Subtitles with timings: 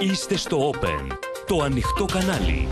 [0.00, 1.06] Είστε στο Open,
[1.46, 2.68] το ανοιχτό κανάλι.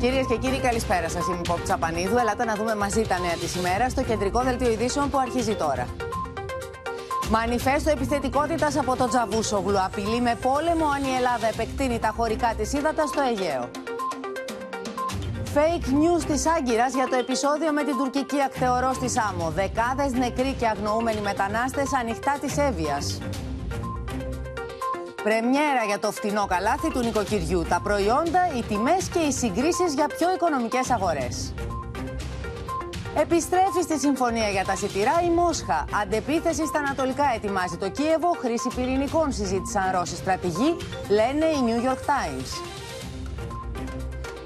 [0.00, 1.26] Κυρίες και κύριοι, καλησπέρα σας.
[1.26, 2.16] Είμαι η Πόπ Τσαπανίδου.
[2.16, 5.86] Ελάτε να δούμε μαζί τα νέα της ημέρας στο κεντρικό δελτίο ειδήσεων που αρχίζει τώρα.
[7.30, 9.80] Μανιφέστο επιθετικότητας από τον Τζαβούσογλου.
[9.80, 13.70] Απειλεί με πόλεμο αν η Ελλάδα επεκτείνει τα χωρικά της ύδατα στο Αιγαίο.
[15.54, 19.50] Fake news της Άγκυρας για το επεισόδιο με την τουρκική ακτεωρό στη Σάμο.
[19.50, 23.18] Δεκάδες νεκροί και αγνοούμενοι μετανάστες ανοιχτά της Εύβοιας.
[25.22, 27.64] Πρεμιέρα για το φτηνό καλάθι του νοικοκυριού.
[27.68, 31.54] Τα προϊόντα, οι τιμές και οι συγκρίσεις για πιο οικονομικές αγορές.
[33.16, 35.84] Επιστρέφει στη συμφωνία για τα σιτηρά η Μόσχα.
[36.02, 38.30] Αντεπίθεση στα ανατολικά ετοιμάζει το Κίεβο.
[38.40, 40.76] Χρήση πυρηνικών συζήτησαν Ρώσοι στρατηγοί,
[41.08, 42.50] λένε οι New York Times.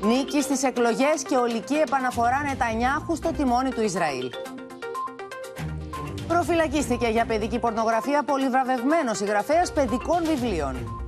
[0.01, 4.31] Νίκη στις εκλογές και ολική επαναφορά Νετανιάχου στο τιμόνι του Ισραήλ.
[6.29, 11.06] Προφυλακίστηκε για παιδική πορνογραφία πολυβραβευμένος συγγραφέας παιδικών βιβλίων.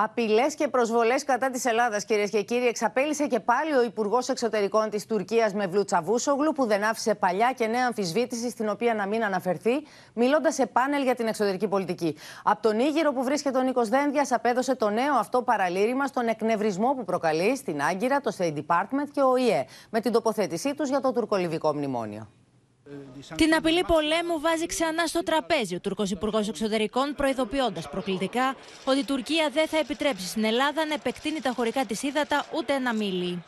[0.00, 4.90] Απειλές και προσβολές κατά της Ελλάδας, κυρίες και κύριοι, εξαπέλυσε και πάλι ο Υπουργός Εξωτερικών
[4.90, 9.24] της Τουρκίας Μευλού Τσαβούσογλου, που δεν άφησε παλιά και νέα αμφισβήτηση, στην οποία να μην
[9.24, 12.16] αναφερθεί, μιλώντας σε πάνελ για την εξωτερική πολιτική.
[12.42, 16.94] Από τον Ήγυρο που βρίσκεται ο Νίκος Δένδιας, απέδωσε το νέο αυτό παραλήρημα στον εκνευρισμό
[16.94, 21.00] που προκαλεί στην Άγκυρα, το State Department και ο ΙΕ, με την τοποθέτησή τους για
[21.00, 22.28] το τουρκολιβικό μνημόνιο.
[23.36, 29.04] Την απειλή πολέμου βάζει ξανά στο τραπέζι ο Τουρκο Υπουργός Εξωτερικών προειδοποιώντας προκλητικά ότι η
[29.04, 33.42] Τουρκία δεν θα επιτρέψει στην Ελλάδα να επεκτείνει τα χωρικά της ύδατα ούτε ένα μίλι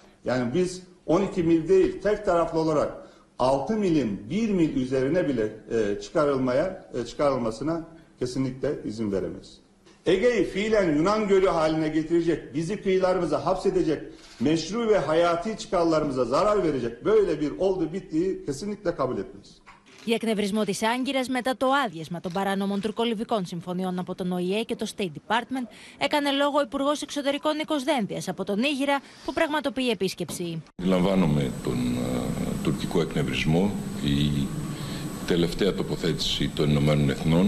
[14.41, 19.61] meşru ve hayati çıkarlarımıza zarar verecek böyle bir oldu bittiği kesinlikle kabul etmeyiz.
[20.05, 24.77] Για εκνευρισμό της Άγκυρας μετά το άδειασμα των παράνομων τουρκολιβικών συμφωνιών από τον ΟΗΕ και
[24.77, 25.67] το State Department,
[25.99, 30.63] έκανε λόγο ο Υπουργός Εξωτερικών Νίκος Δένδια από τον Ήγυρα, που πραγματοποιεί επίσκεψη.
[30.81, 31.97] Αντιλαμβάνομαι τον
[32.63, 33.71] τουρκικό εκνευρισμό.
[34.05, 34.47] Η
[35.27, 37.47] τελευταία τοποθέτηση των Ηνωμένων Εθνών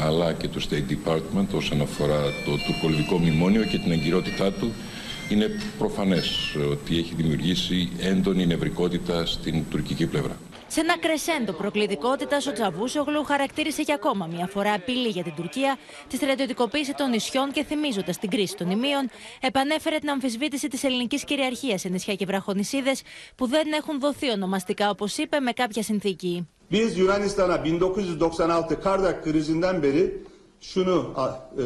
[0.00, 4.72] αλλά και του State Department όσον αφορά το τουρκολιβικό μνημόνιο και την εγκυρότητά του
[5.30, 10.36] είναι προφανές ότι έχει δημιουργήσει έντονη νευρικότητα στην τουρκική πλευρά.
[10.68, 15.78] Σε ένα κρεσέντο προκλητικότητας, ο Τσαβούσογλου χαρακτήρισε για ακόμα μια φορά απειλή για την Τουρκία
[16.08, 19.10] τη στρατιωτικοποίηση των νησιών και θυμίζοντας την κρίση των νημείων,
[19.40, 23.02] επανέφερε την αμφισβήτηση της ελληνικής κυριαρχίας σε νησιά και βραχονισίδες
[23.34, 26.48] που δεν έχουν δοθεί ονομαστικά, όπως είπε, με κάποια συνθήκη.
[26.70, 30.22] Biz Yunanistan'a 1996 Kardak krizinden beri
[30.60, 31.14] şunu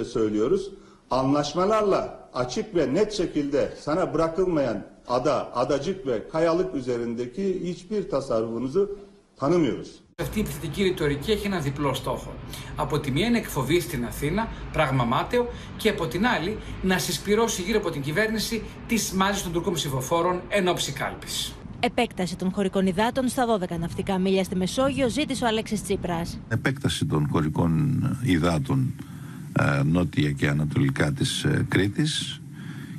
[0.00, 0.70] e, söylüyoruz.
[1.10, 8.98] Anlaşmalarla açık ve net şekilde sana bırakılmayan ada, adacık ve kayalık üzerindeki hiçbir tasarrufunuzu
[9.36, 10.00] tanımıyoruz.
[10.20, 12.32] Αυτή η επιθετική ρητορική έχει ένα διπλό στόχο.
[12.76, 17.62] Από τη μία είναι εκφοβή στην Αθήνα, πράγμα μάταιο, και από την άλλη να συσπυρώσει
[17.62, 21.54] γύρω από την κυβέρνηση τις μάζες των Τουρκών ψηφοφόρων εν ώψη κάλπης.
[21.80, 26.38] Επέκταση των χωρικών υδάτων στα 12 ναυτικά μίλια στη Μεσόγειο ζήτησε ο Αλέξης Τσίπρας.
[26.48, 29.04] Επέκταση των χωρικών υδάτων ε,
[29.84, 32.40] νότια και ανατολικά της ε, Κρήτης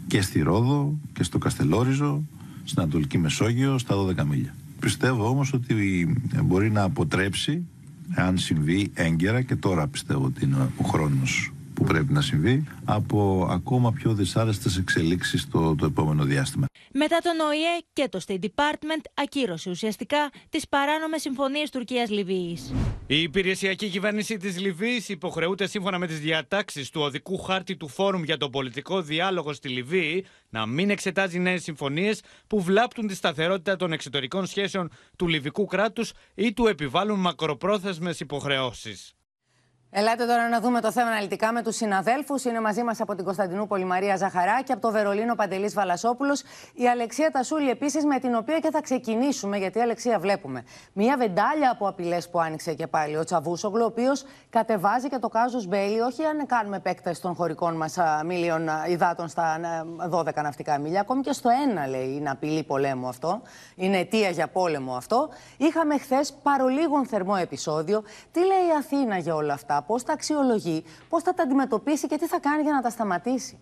[0.07, 2.23] και στη Ρόδο και στο Καστελόριζο,
[2.63, 4.55] στην Ανατολική Μεσόγειο, στα 12 μίλια.
[4.79, 6.07] Πιστεύω όμως ότι
[6.43, 7.63] μπορεί να αποτρέψει,
[8.15, 11.51] αν συμβεί έγκαιρα και τώρα πιστεύω ότι είναι ο χρόνος
[11.81, 16.65] που πρέπει να συμβεί από ακόμα πιο δυσάρεστες εξελίξεις το, το επόμενο διάστημα.
[16.93, 22.73] Μετά τον ΟΗΕ και το State Department ακύρωσε ουσιαστικά τις παράνομες συμφωνίες Τουρκίας-Λιβύης.
[23.07, 28.23] Η υπηρεσιακή κυβέρνηση της Λιβύης υποχρεούται σύμφωνα με τις διατάξεις του οδικού χάρτη του Φόρουμ
[28.23, 33.75] για τον πολιτικό διάλογο στη Λιβύη να μην εξετάζει νέες συμφωνίες που βλάπτουν τη σταθερότητα
[33.75, 39.15] των εξωτερικών σχέσεων του λιβικού κράτους ή του επιβάλλουν μακροπρόθεσμες υποχρεώσεις.
[39.93, 42.45] Ελάτε τώρα να δούμε το θέμα αναλυτικά με τους συναδέλφους.
[42.45, 46.43] Είναι μαζί μας από την Κωνσταντινούπολη Μαρία Ζαχαρά και από το Βερολίνο Παντελής Βαλασόπουλος.
[46.73, 50.63] Η Αλεξία Τασούλη επίσης, με την οποία και θα ξεκινήσουμε, γιατί η Αλεξία βλέπουμε.
[50.93, 55.27] Μία βεντάλια από απειλές που άνοιξε και πάλι ο Τσαβούσογλου, ο οποίος κατεβάζει και το
[55.27, 59.59] κάζος Μπέιλι, όχι αν κάνουμε επέκταση των χωρικών μας μίλιων υδάτων στα
[60.09, 63.41] 12 ναυτικά μίλια, ακόμη και στο ένα λέει είναι απειλή πολέμου αυτό.
[63.75, 65.29] Είναι αιτία για πόλεμο αυτό.
[65.57, 68.03] Είχαμε χθες παρολίγων θερμό επεισόδιο.
[68.31, 72.17] Τι λέει η Αθήνα για όλα αυτά; Πώς τα αξιολογεί, πώς θα τα αντιμετωπίσει και
[72.17, 73.59] τι θα κάνει για να τα σταματήσει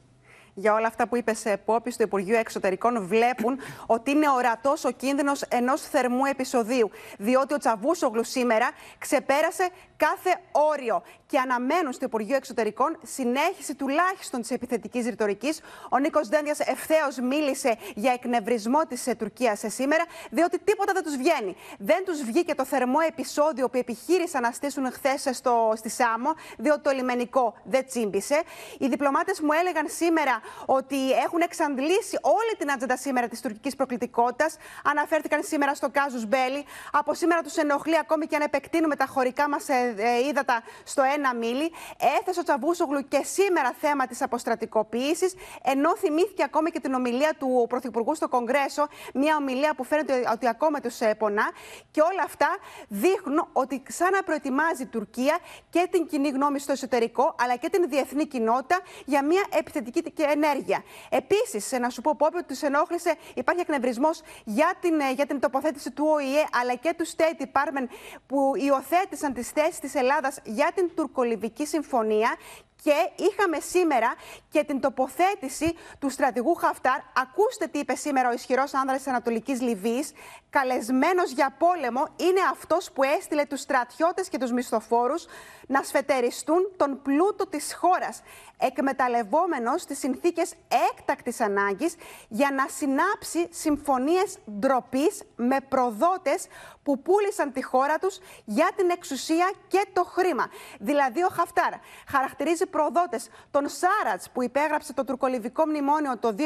[0.59, 3.59] για όλα αυτά που είπε σε Πόπη στο Υπουργείο Εξωτερικών βλέπουν
[3.95, 6.91] ότι είναι ορατός ο κίνδυνος ενός θερμού επεισοδίου.
[7.17, 14.51] Διότι ο Τσαβούσογλου σήμερα ξεπέρασε κάθε όριο και αναμένουν στο Υπουργείο Εξωτερικών συνέχιση τουλάχιστον της
[14.51, 15.59] επιθετικής ρητορικής.
[15.89, 21.15] Ο Νίκος Δένδιας ευθέως μίλησε για εκνευρισμό της ε, Τουρκία σήμερα, διότι τίποτα δεν τους
[21.15, 21.55] βγαίνει.
[21.77, 25.29] Δεν τους βγήκε το θερμό επεισόδιο που επιχείρησαν να στήσουν χθες
[25.75, 28.41] στη Σάμο, διότι το λιμενικό δεν τσίμπησε.
[28.77, 34.57] Οι διπλωμάτες μου έλεγαν σήμερα ότι έχουν εξαντλήσει όλη την ατζέντα σήμερα της τουρκικής προκλητικότητας.
[34.83, 36.65] Αναφέρθηκαν σήμερα στο Κάζους Μπέλι.
[36.91, 41.01] Από σήμερα τους ενοχλεί ακόμη και αν επεκτείνουμε τα χωρικά μας ε, ε, ύδατα στο
[41.15, 41.71] ένα μίλι.
[42.19, 47.65] Έθεσε ο Τσαβούσογλου και σήμερα θέμα της αποστρατικοποίησης, ενώ θυμήθηκε ακόμη και την ομιλία του
[47.69, 51.51] Πρωθυπουργού στο Κογκρέσο, μια ομιλία που φαίνεται ότι ακόμα τους πονά.
[51.91, 52.57] Και όλα αυτά
[52.87, 55.37] δείχνουν ότι σαν να προετοιμάζει η Τουρκία
[55.69, 60.83] και την κοινή γνώμη στο εσωτερικό, αλλά και την διεθνή κοινότητα για μια επιθετική ενέργεια.
[61.09, 65.39] Επίσης, να σου πω, Πόπι, ότι τους ενόχλησε, υπάρχει εκνευρισμός για την, ε, για την
[65.39, 67.87] τοποθέτηση του ΟΗΕ αλλά και του State Department
[68.27, 72.37] που υιοθέτησαν τις θέσεις της Ελλάδας για την τουρκολιβική συμφωνία
[72.83, 74.13] και είχαμε σήμερα
[74.49, 76.99] και την τοποθέτηση του στρατηγού Χαφτάρ.
[77.15, 80.11] Ακούστε τι είπε σήμερα ο ισχυρός άνδρας της Ανατολικής Λιβύης.
[80.49, 85.25] Καλεσμένος για πόλεμο είναι αυτός που έστειλε τους στρατιώτες και τους μισθοφόρους
[85.67, 88.21] να σφετεριστούν τον πλούτο της χώρας,
[88.57, 90.53] εκμεταλλευόμενος τις συνθήκες
[90.91, 91.95] έκτακτης ανάγκης
[92.27, 96.47] για να συνάψει συμφωνίες ντροπής με προδότες
[96.83, 100.47] που πούλησαν τη χώρα τους για την εξουσία και το χρήμα.
[100.79, 101.73] Δηλαδή ο Χαφτάρ
[102.07, 106.43] χαρακτηρίζει προδότες τον Σάρατς που υπέγραψε το τουρκολιβικό μνημόνιο το 2019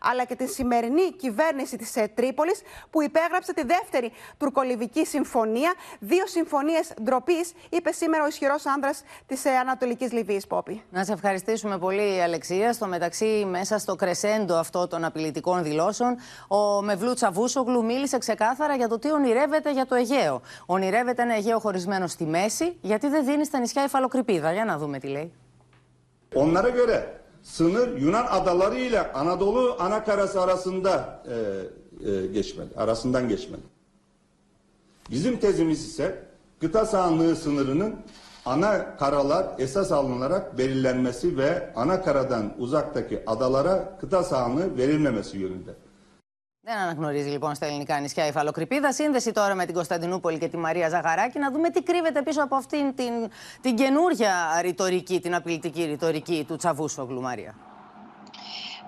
[0.00, 2.60] αλλά και τη σημερινή κυβέρνηση της ε, Τρίπολης
[2.90, 5.74] που υπέγραψε τη δεύτερη τουρκολιβική συμφωνία.
[5.98, 10.82] Δύο συμφωνίες ντροπής, είπε σήμερα ο ισχυρός άνδρας της ε, Ανατολικής Λιβύης, Πόπη.
[10.90, 12.72] Να σε ευχαριστήσουμε πολύ, Αλεξία.
[12.72, 16.16] Στο μεταξύ, μέσα στο κρεσέντο αυτό των απειλητικών δηλώσεων,
[16.48, 20.41] ο Μευλού Τσαβούσογλου μίλησε ξεκάθαρα για το τι ονειρεύεται για το Αιγαίο.
[20.65, 24.53] Ονειρεύεται ένα Αιγαίο χωρισμένο στη μέση, γιατί δεν δίνει στα νησιά υφαλοκρηπίδα.
[24.53, 25.31] Για να δούμε τι λέει.
[26.35, 31.23] Onlara göre sınır Yunan adaları ile Anadolu ana karası arasında
[32.05, 33.61] e, e, geçmeli, arasından geçmeli.
[35.09, 36.23] Bizim tezimiz ise
[36.59, 37.95] kıta sahanlığı sınırının
[38.45, 45.71] ana karalar esas alınarak belirlenmesi ve ana karadan uzaktaki adalara kıta sahanlığı verilmemesi yönünde.
[46.68, 48.92] Δεν αναγνωρίζει λοιπόν στα ελληνικά νησιά η φαλοκρηπίδα.
[48.92, 51.38] Σύνδεση τώρα με την Κωνσταντινούπολη και τη Μαρία Ζαγαράκη.
[51.38, 53.12] Να δούμε τι κρύβεται πίσω από αυτήν την,
[53.60, 57.54] την καινούργια ρητορική, την απειλητική ρητορική του Τσαβούσογλου, Μαρία.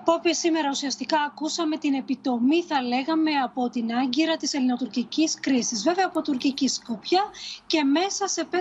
[0.05, 5.83] Πόπη, σήμερα ουσιαστικά ακούσαμε την επιτομή, θα λέγαμε, από την άγκυρα της ελληνοτουρκικής κρίσης.
[5.83, 7.23] Βέβαια από τουρκική σκοπιά
[7.65, 8.57] και μέσα σε 5.000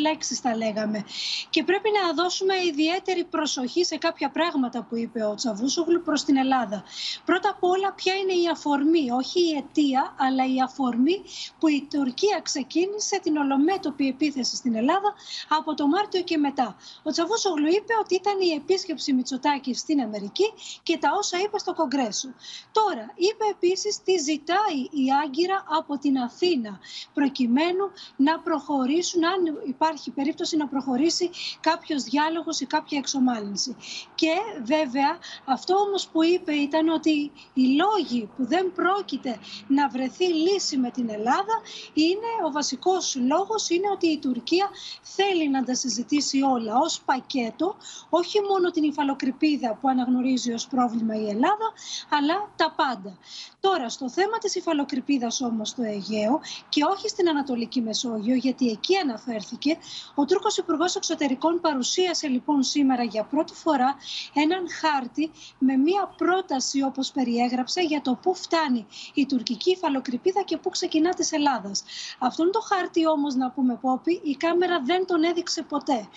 [0.00, 1.04] λέξεις θα λέγαμε.
[1.50, 6.36] Και πρέπει να δώσουμε ιδιαίτερη προσοχή σε κάποια πράγματα που είπε ο Τσαβούσογλου προς την
[6.36, 6.84] Ελλάδα.
[7.24, 11.22] Πρώτα απ' όλα ποια είναι η αφορμή, όχι η αιτία, αλλά η αφορμή
[11.58, 15.14] που η Τουρκία ξεκίνησε την ολομέτωπη επίθεση στην Ελλάδα
[15.48, 16.76] από το Μάρτιο και μετά.
[17.02, 20.44] Ο Τσαβούσογλου είπε ότι ήταν η επίσκεψη Μητσοτάκης στην Αμερική
[20.82, 22.28] και τα όσα είπες στο Κογκρέσο.
[22.72, 26.80] Τώρα, είπε επίσης τι ζητάει η Άγκυρα από την Αθήνα,
[27.14, 27.84] προκειμένου
[28.16, 31.30] να προχωρήσουν, αν υπάρχει περίπτωση να προχωρήσει
[31.60, 33.76] κάποιος διάλογος ή κάποια εξομάλυνση.
[34.14, 34.32] Και
[34.62, 39.38] βέβαια, αυτό όμως που είπε ήταν ότι οι λόγοι που δεν πρόκειται
[39.68, 41.60] να βρεθεί λύση με την Ελλάδα
[41.94, 44.70] είναι ο βασικός λόγος είναι ότι η Τουρκία
[45.02, 47.76] θέλει να τα συζητήσει όλα ως πακέτο,
[48.08, 51.72] όχι μόνο την υφαλοκρηπίδα που αναγνωρίζει ως πρόβλημα η Ελλάδα,
[52.10, 53.18] αλλά τα πάντα.
[53.60, 58.96] Τώρα, στο θέμα της υφαλοκρηπίδας όμως στο Αιγαίο και όχι στην Ανατολική Μεσόγειο, γιατί εκεί
[58.96, 59.76] αναφέρθηκε,
[60.14, 63.96] ο Τούρκος Υπουργός Εξωτερικών παρουσίασε λοιπόν σήμερα για πρώτη φορά
[64.34, 70.56] έναν χάρτη με μία πρόταση όπως περιέγραψε για το πού φτάνει η τουρκική υφαλοκρηπίδα και
[70.56, 71.82] πού ξεκινά της Ελλάδας.
[72.18, 76.08] Αυτόν το χάρτη όμως να πούμε Πόπη, η κάμερα δεν τον έδειξε ποτέ.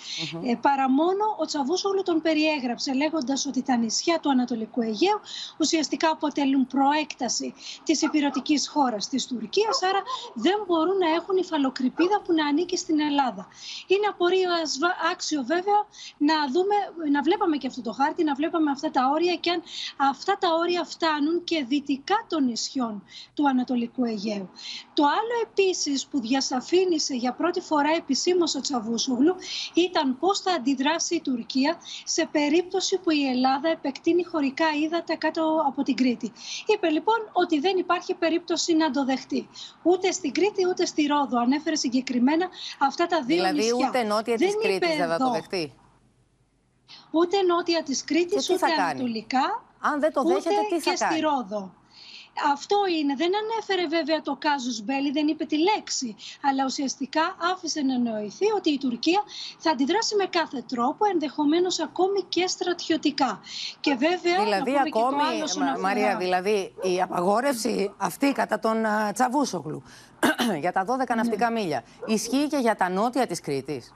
[0.44, 5.20] Ε, παρά μόνο ο Τσαβούσογλου τον περιέγραψε λέγοντας ότι τα νησιά του Ανατολικού Αιγαίου
[5.58, 10.02] ουσιαστικά αποτελούν προέκταση της υπηρετικής χώρας της Τουρκίας, άρα
[10.34, 13.48] δεν μπορούν να έχουν υφαλοκρηπίδα που να ανήκει στην Ελλάδα.
[13.88, 14.50] Είναι απορία
[15.12, 15.80] άξιο βέβαια
[16.18, 16.76] να δούμε,
[17.12, 19.62] να βλέπαμε και αυτό το χάρτη, να βλέπαμε αυτά τα όρια και αν
[19.98, 24.50] αυτά τα όρια φτάνουν και δυτικά των νησιών του Ανατολικού Αιγαίου.
[24.94, 29.36] Το άλλο επίσης που διασαφήνισε για πρώτη φορά επισήμως ο Τσαβούσογλου
[29.74, 35.64] ήταν πώς θα αντιδράσει η Τουρκία σε περίπτωση που η Ελλάδα επεκτείνει χωρικά ύδατα κάτω
[35.68, 36.32] από την Κρήτη.
[36.66, 39.50] Είπε λοιπόν ότι δεν υπάρχει περίπτωση να το δεχτεί.
[39.84, 41.40] Ούτε στην Κρήτη ούτε στη Ρόδο.
[41.40, 42.50] Ανέφερε συγκεκριμένα
[42.80, 43.76] αυτά τα δύο δηλαδή, νησιά.
[43.76, 45.74] Δηλαδή ούτε νότια της Κρήτης δεν θα το δεχτεί;
[47.12, 49.64] Ούτε νότια της Κρήτης, ούτε ανατολικά.
[49.80, 51.74] Αν δεν το δέχεται, τι θα και κάνει; στη Ρόδο.
[52.54, 53.16] Αυτό είναι.
[53.16, 56.16] Δεν ανέφερε βέβαια το κάζους μπέλι, δεν είπε τη λέξη.
[56.42, 59.22] Αλλά ουσιαστικά άφησε να εννοηθεί ότι η Τουρκία
[59.58, 63.42] θα αντιδράσει με κάθε τρόπο, ενδεχομένως ακόμη και στρατιωτικά.
[63.80, 68.84] Και βέβαια, δηλαδή, να ακόμη, και το άλλο Μαρία, δηλαδή η απαγόρευση αυτή κατά τον
[68.86, 69.84] uh, Τσαβούσογλου
[70.64, 73.94] για τα 12 ναυτικά μίλια ισχύει και για τα νότια της Κρήτης;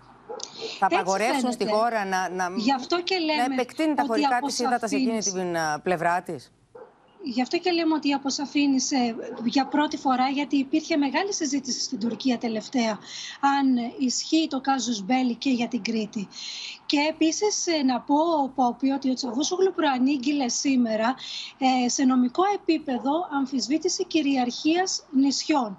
[0.79, 5.57] Θα απαγορεύσουν στη χώρα να, να, να επεκτείνει τα χωρικά της ύδατας σε εκείνη την
[5.83, 6.51] πλευρά της;
[7.25, 9.15] Γι' αυτό και λέμε ότι αποσαφήνισε
[9.45, 12.99] για πρώτη φορά, γιατί υπήρχε μεγάλη συζήτηση στην Τουρκία τελευταία,
[13.59, 16.27] αν ισχύει το κάζους μπέλι και για την Κρήτη.
[16.85, 18.15] Και επίσης ε, να πω,
[18.55, 21.15] Πόπι, ότι ο Τσαβούσογλου προανήγγειλε σήμερα
[21.57, 25.77] ε, σε νομικό επίπεδο αμφισβήτηση κυριαρχίας νησιών.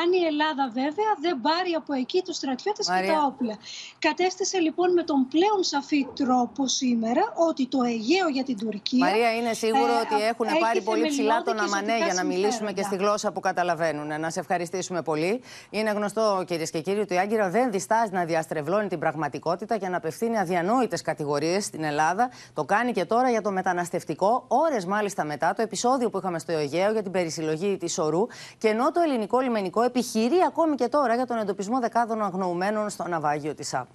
[0.00, 3.56] Αν η Ελλάδα βέβαια δεν πάρει από εκεί τους στρατιώτες και τα όπλα.
[3.98, 9.04] Κατέστησε λοιπόν με τον πλέον σαφή τρόπο σήμερα ότι το Αιγαίο για την Τουρκία...
[9.06, 12.82] Μαρία, είναι σίγουρο ε, ότι έχουν πάρει πολύ ψηλά τον Αμανέ για να μιλήσουμε και
[12.82, 14.20] στη γλώσσα που καταλαβαίνουν.
[14.20, 15.42] Να σε ευχαριστήσουμε πολύ.
[15.70, 19.88] Είναι γνωστό, κυρίες και κύριοι, ότι η Άγκυρα δεν διστάζει να διαστρεβλώνει την πραγματικότητα και
[19.88, 22.30] να απευθύνει αδιανόητες κατηγορίες στην Ελλάδα.
[22.54, 26.52] Το κάνει και τώρα για το μεταναστευτικό, ώρες μάλιστα μετά το επεισόδιο που είχαμε στο
[26.52, 28.26] Αιγαίο για την περισυλλογή της ορού.
[28.58, 33.08] Και ενώ το ελληνικό λιμενικό επιχειρεί ακόμη και τώρα για τον εντοπισμό δεκάδων αγνοουμένων στο
[33.08, 33.86] ναυάγιο της ΑΠ.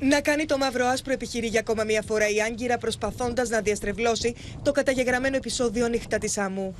[0.00, 4.34] Να κάνει το μαύρο άσπρο επιχειρεί για ακόμα μία φορά η Άγκυρα προσπαθώντας να διαστρεβλώσει
[4.62, 6.74] το καταγεγραμμένο επεισόδιο νύχτα της άμμου.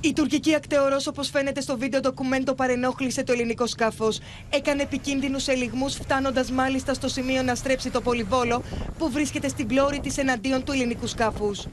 [0.00, 4.20] Η τουρκική ακτεωρός, όπως φαίνεται στο βίντεο ντοκουμέντο, παρενόχλησε το ελληνικό σκάφος.
[4.50, 8.62] Έκανε επικίνδυνους ελιγμούς, φτάνοντας μάλιστα στο σημείο να στρέψει το πολυβόλο
[8.98, 11.66] που βρίσκεται στην πλώρη της εναντίον του ελληνικού σκάφους.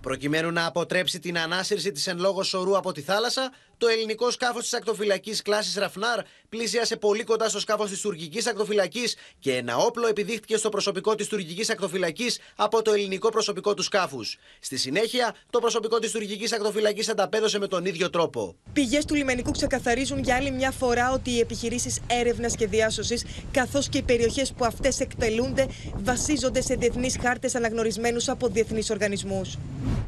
[0.00, 4.62] Προκειμένου να αποτρέψει την ανάσυρση της εν λόγω σωρού από τη θάλασσα, το ελληνικό σκάφος
[4.62, 10.06] της ακτοφυλακής κλάσης Ραφνάρ πλησίασε πολύ κοντά στο σκάφος της τουρκικής ακτοφυλακής και ένα όπλο
[10.06, 14.38] επιδείχθηκε στο προσωπικό της τουρκικής ακτοφυλακής από το ελληνικό προσωπικό του σκάφους.
[14.60, 18.56] Στη συνέχεια, το προσωπικό της τουρκικής ακτοφυλακής ανταπέδωσε με τον ίδιο τρόπο.
[18.72, 23.88] Πηγές του λιμενικού ξεκαθαρίζουν για άλλη μια φορά ότι οι επιχειρήσεις έρευνας και διάσωσης, καθώς
[23.88, 29.56] και οι περιοχές που αυτές εκτελούνται, βασίζονται σε διεθνείς χάρτες αναγνωρισμένους από διεθνείς οργανισμούς.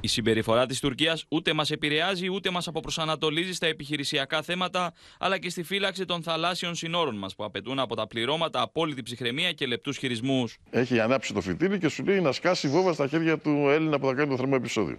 [0.00, 5.50] Η συμπεριφορά της Τουρκίας ούτε μας επηρεάζει ούτε μας αποπροσανατολίζει στα επιχειρησιακά θέματα, αλλά και
[5.50, 9.96] στη φύλαξη των θαλάσσιων συνόρων μας, που απαιτούν από τα πληρώματα απόλυτη ψυχραιμία και λεπτούς
[9.96, 10.56] χειρισμούς.
[10.70, 14.06] Έχει ανάψει το φυτίλι και σου λέει να σκάσει βόβα στα χέρια του Έλληνα που
[14.06, 14.98] θα κάνει το θερμό επεισόδιο.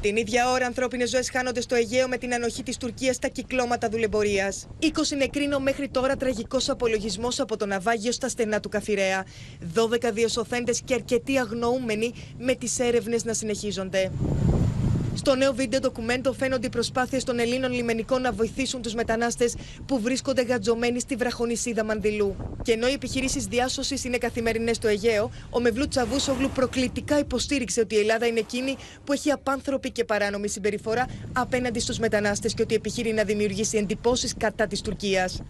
[0.00, 3.88] Την ίδια ώρα, ανθρώπινες ζωές χάνονται στο Αιγαίο με την ανοχή της Τουρκίας στα κυκλώματα
[3.88, 4.68] δουλεμπορίας.
[4.80, 9.26] 20 νεκρίνο μέχρι τώρα τραγικός απολογισμός από το ναυάγιο στα στενά του Καφιρέα.
[9.74, 14.10] 12 διασωθέντες και αρκετοί αγνοούμενοι με τις έρευνες να συνεχίζονται.
[15.26, 20.00] Στο νέο βίντεο ντοκουμέντο φαίνονται οι προσπάθειες των Ελλήνων λιμενικών να βοηθήσουν τους μετανάστες που
[20.00, 22.36] βρίσκονται γατζωμένοι στη βραχονισίδα Μανδηλού.
[22.62, 27.94] Και ενώ οι επιχειρήσεις διάσωσης είναι καθημερινές στο Αιγαίο, ο Μευλού Τσαβούσογλου προκλητικά υποστήριξε ότι
[27.94, 32.74] η Ελλάδα είναι εκείνη που έχει απάνθρωπη και παράνομη συμπεριφορά απέναντι στους μετανάστες και ότι
[32.74, 35.42] επιχείρει να δημιουργήσει εντυπώσεις κατά της Τουρκίας.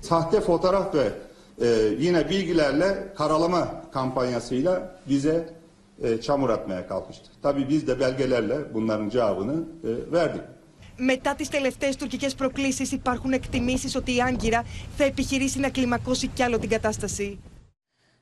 [2.04, 2.88] yine bilgilerle
[3.19, 3.62] karalama
[3.97, 4.75] kampanyasıyla
[5.09, 5.63] bize e,
[6.23, 7.29] çamur atmaya kalkıştı.
[7.43, 10.43] Tabii biz de belgelerle bunların cevabını e, verdik.
[10.99, 14.65] Μετά τις τελευταίες τουρκικές προκλήσεις, υπάρχουν εκτιμήσεις ότι η Άγκυρα
[14.97, 17.39] θα επιχειρήσει να κλιμακώσει κι άλλο την κατάσταση;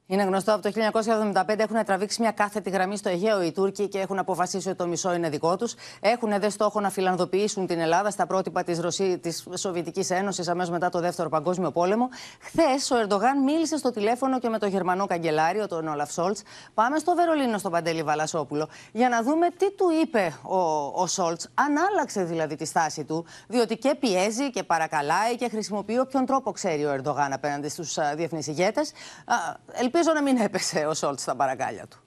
[0.07, 0.91] Είναι γνωστό από το
[1.33, 4.87] 1975 έχουν τραβήξει μια κάθετη γραμμή στο Αιγαίο οι Τούρκοι και έχουν αποφασίσει ότι το
[4.87, 5.75] μισό είναι δικό τους.
[6.01, 8.81] Έχουν δε στόχο να φιλανδοποιήσουν την Ελλάδα στα πρότυπα της
[9.21, 12.09] της Σοβιετικής Ένωσης αμέσως μετά το Δεύτερο Παγκόσμιο Πόλεμο.
[12.41, 16.43] Χθες ο Ερντογάν μίλησε στο τηλέφωνο και με τον Γερμανό καγκελάριο, τον Όλαφ Σόλτς.
[16.75, 20.57] Πάμε στο Βερολίνο, στον Παντέλη Βαλασόπουλο, για να δούμε τι του είπε ο,
[21.03, 25.99] ο Σόλτς, αν άλλαξε δηλαδή τη στάση του, διότι και πιέζει και παρακαλάει και χρησιμοποιεί
[25.99, 28.93] όποιον τρόπο ξέρει ο Ερντογάν απέναντι στους διεθνείς ηγέτες.
[29.95, 31.99] Ελπίζω να μην έπεσε ο Σόλτς στα παρακάλια του.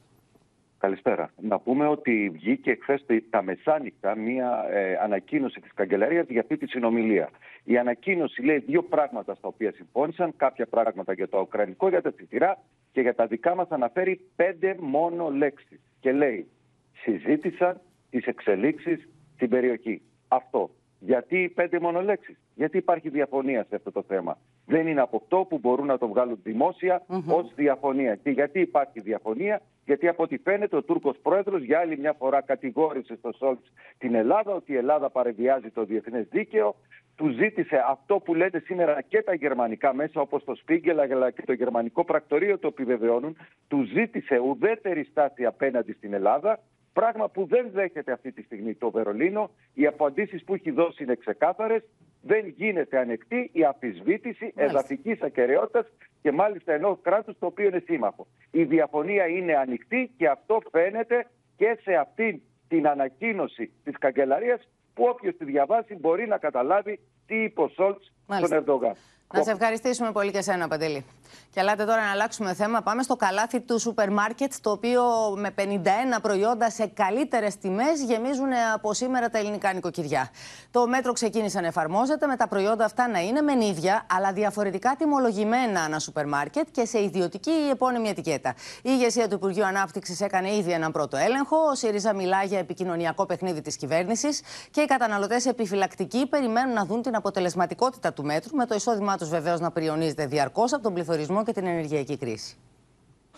[0.77, 1.31] Καλησπέρα.
[1.41, 6.67] Να πούμε ότι βγήκε χθες τα μεσάνυχτα μία ε, ανακοίνωση της Καγκελαρίας για αυτή τη
[6.67, 7.29] συνομιλία.
[7.63, 12.13] Η ανακοίνωση λέει δύο πράγματα στα οποία συμφώνησαν, κάποια πράγματα για το ουκρανικό, για τα
[12.13, 12.57] τσιτηρά
[12.91, 15.79] και για τα δικά μας αναφέρει πέντε μόνο λέξεις.
[15.99, 16.47] Και λέει,
[16.93, 20.01] συζήτησαν τις εξελίξεις στην περιοχή.
[20.27, 20.69] Αυτό.
[20.99, 22.37] Γιατί πέντε μόνο λέξει.
[22.55, 24.37] Γιατί υπάρχει διαφωνία σε αυτό το θέμα.
[24.65, 27.23] Δεν είναι από αυτό που μπορούν να το βγάλουν δημόσια mm -hmm.
[27.25, 28.15] ως διαφωνία.
[28.15, 32.41] Και γιατί υπάρχει διαφωνία, γιατί από ό,τι φαίνεται ο Τούρκος πρόεδρος για άλλη μια φορά
[32.41, 36.75] κατηγόρησε στο Σόλτς την Ελλάδα ότι η Ελλάδα παρεμβιάζει το διεθνές δίκαιο.
[37.15, 41.41] Του ζήτησε αυτό που λέτε σήμερα και τα γερμανικά μέσα, όπως το Σπίγκελ αλλά και
[41.45, 43.37] το γερμανικό πρακτορείο το επιβεβαιώνουν.
[43.67, 46.59] Του ζήτησε ουδέτερη στάση απέναντι στην Ελλάδα
[46.99, 49.49] Πράγμα που δεν δέχεται αυτή τη στιγμή το Βερολίνο.
[49.73, 51.83] Οι απαντήσεις που έχει δώσει είναι ξεκάθαρες.
[52.21, 55.85] Δεν γίνεται ανεκτή η αμφισβήτηση εδαφικής ακαιρεότητας
[56.21, 58.27] και μάλιστα ενός κράτους το οποίο είναι σύμμαχο.
[58.51, 65.03] Η διαφωνία είναι ανοιχτή και αυτό φαίνεται και σε αυτή την ανακοίνωση της καγκελαρίας που
[65.03, 68.95] όποιος τη διαβάσει μπορεί να καταλάβει τι είπε ο Σόλτς στον Ερντογάν.
[69.35, 71.05] Να σε ευχαριστήσουμε πολύ και εσένα, Παντελή.
[71.49, 72.81] Και ελάτε τώρα να αλλάξουμε θέμα.
[72.81, 75.03] Πάμε στο καλάθι του σούπερ μάρκετ, το οποίο
[75.35, 80.29] με 51 προϊόντα σε καλύτερες τιμές γεμίζουν από σήμερα τα ελληνικά νοικοκυριά.
[80.71, 84.95] Το μέτρο ξεκίνησε να εφαρμόζεται με τα προϊόντα αυτά να είναι μεν ίδια, αλλά διαφορετικά
[84.97, 88.49] τιμολογημένα ανά σούπερ μάρκετ και σε ιδιωτική ή επώνυμη ετικέτα.
[88.77, 91.57] Η ηγεσία του Υπουργείου Ανάπτυξης έκανε ήδη έναν πρώτο έλεγχο.
[91.71, 97.01] Ο ΣΥΡΙΖΑ μιλά για επικοινωνιακό παιχνίδι της κυβέρνησης και οι καταναλωτές επιφυλακτικοί περιμένουν να δουν
[97.01, 101.43] την αποτελεσματικότητα του μέτρου, με το εισόδημά τους βεβαίως να πριονίζεται διαρκώς από τον πληθωρισμό
[101.43, 102.55] και την ενεργειακή κρίση.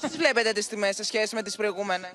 [0.01, 2.13] Πώς βλέπετε τις τιμές σε σχέση με τις προηγούμενες;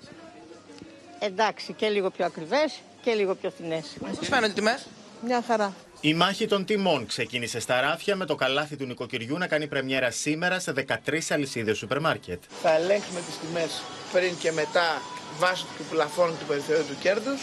[1.18, 3.96] Εντάξει, και λίγο πιο ακριβές και λίγο πιο φθηνές.
[4.18, 4.86] Πώς φαίνονται οι τιμές;
[5.24, 5.74] Μια χαρά.
[6.00, 10.10] Η μάχη των τιμών ξεκίνησε στα ράφια με το καλάθι του νοικοκυριού να κάνει πρεμιέρα
[10.10, 12.42] σήμερα σε 13 αλυσίδες σούπερ μάρκετ.
[12.62, 15.02] Θα ελέγξουμε τις τιμές πριν και μετά
[15.38, 17.40] βάσει του πλαφών του περιθωρίου του κέρδους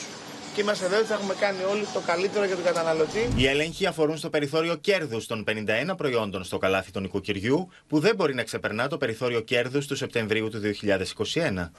[0.59, 3.29] και είμαστε βέβαιοι ότι θα έχουμε κάνει όλοι το καλύτερο για τον καταναλωτή.
[3.35, 8.15] Οι έλεγχοι αφορούν στο περιθώριο κέρδους των 51 προϊόντων στο καλάθι του νοικοκυριού, που δεν
[8.15, 11.71] μπορεί να ξεπερνά το περιθώριο κέρδους του Σεπτεμβρίου του 2021.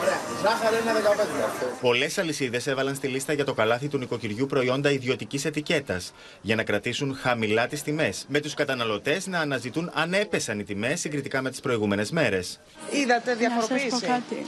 [0.00, 0.18] Ωραία.
[0.42, 1.80] Ζάχαρη είναι 15.
[1.80, 6.62] Πολλές αλυσίδες έβαλαν στη λίστα για το καλάθι του νοικοκυριού προϊόντα ιδιωτικής ετικέτας, για να
[6.62, 11.50] κρατήσουν χαμηλά τις τιμές, με τους καταναλωτές να αναζητούν αν έπεσαν οι τιμές συγκριτικά με
[11.50, 12.60] τις προηγούμενες μέρες.
[12.90, 13.84] Είδατε διαφοροποίηση.
[13.84, 14.46] Να σας πω κάτι.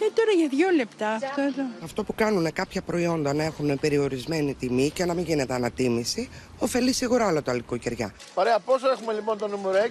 [0.00, 1.62] Ε, τώρα για δύο λεπτά αυτό εδώ.
[1.82, 6.92] Αυτό που κάνουν κάποια προϊόντα να έχουν περιορισμένη τιμή και να μην γίνεται ανατίμηση, ωφελεί
[6.92, 8.14] σίγουρα όλα τα νοικοκυριά.
[8.34, 9.82] Ωραία, πόσο έχουμε λοιπόν το νούμερο 6?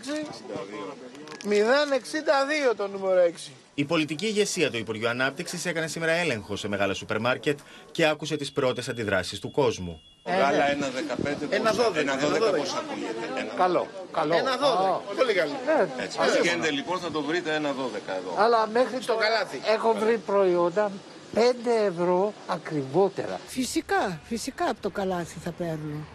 [1.49, 3.51] 0,62 το νούμερο 6.
[3.73, 7.59] Η πολιτική ηγεσία του Υπουργείου Ανάπτυξης έκανε σήμερα έλεγχο σε μεγάλα σούπερ μάρκετ
[7.91, 10.01] και άκουσε τις πρώτες αντιδράσεις του κόσμου.
[10.27, 11.47] Γάλα 1,15.
[11.49, 11.75] Ένα 12.
[11.75, 13.39] 1,12 πώς ακούγεται.
[13.39, 13.87] Ένα- Καλό.
[14.11, 14.35] Καλό.
[14.35, 15.01] Ένα 12.
[15.17, 15.51] Πολύ καλό.
[15.99, 16.17] Έτσι.
[16.21, 18.33] Αν βγαίνετε λοιπόν θα το βρείτε 1,12 εδώ.
[18.43, 19.61] Αλλά μέχρι στο καλάθι.
[19.65, 20.91] Έχω βρει προϊόντα
[21.35, 21.39] 5
[21.87, 23.39] ευρώ ακριβότερα.
[23.47, 26.05] Φυσικά, φυσικά από το καλάθι θα παίρνω.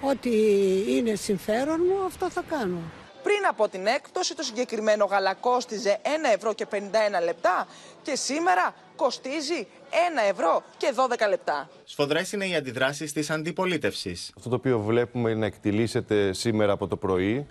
[0.00, 0.30] Ό,τι
[0.96, 2.78] είναι συμφέρον μου, αυτό θα κάνω.
[3.22, 6.76] Πριν από την έκπτωση, το συγκεκριμένο γάλα κόστιζε 1 ευρώ και 51
[7.24, 7.66] λεπτά
[8.08, 11.70] και σήμερα κοστίζει 1 ευρώ και 12 λεπτά.
[11.84, 14.32] Σφοδρές είναι οι αντιδράσεις της αντιπολίτευσης.
[14.36, 17.46] Αυτό το οποίο βλέπουμε να εκτιλήσεται σήμερα από το πρωί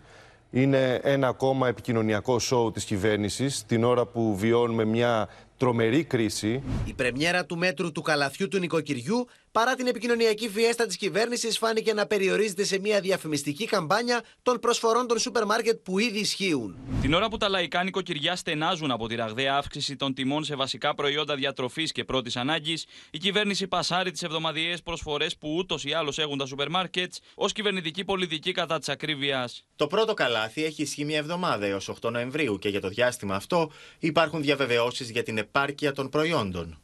[0.52, 6.63] είναι ένα ακόμα επικοινωνιακό σοου της κυβέρνησης την ώρα που βιώνουμε μια τρομερή κρίση.
[6.86, 11.93] Η πρεμιέρα του μέτρου του καλαθιού του νοικοκυριού, παρά την επικοινωνιακή φιέστα της κυβέρνησης, φάνηκε
[11.93, 16.78] να περιορίζεται σε μια διαφημιστική καμπάνια των προσφορών των σούπερ μάρκετ που ήδη ισχύουν.
[17.02, 20.93] Την ώρα που τα λαϊκά νοικοκυριά στενάζουν από τη ραγδαία αύξηση των τιμών σε βασικά
[20.93, 26.17] προϊόντα διατροφής και πρώτης ανάγκης, η κυβέρνηση πασάρει τις εβδομαδιαίες προσφορές που ούτως ή άλλως
[26.17, 29.65] έχουν τα σούπερ μάρκετς ως κυβερνητική πολιτική κατά της ακρίβειας.
[29.76, 33.72] Το πρώτο καλάθι έχει ισχύ μια εβδομάδα έως 8 Νοεμβρίου και για το διάστημα αυτό
[34.00, 36.82] υπάρχουν διαβεβαιώσεις για την επάρκεια των προϊόντων.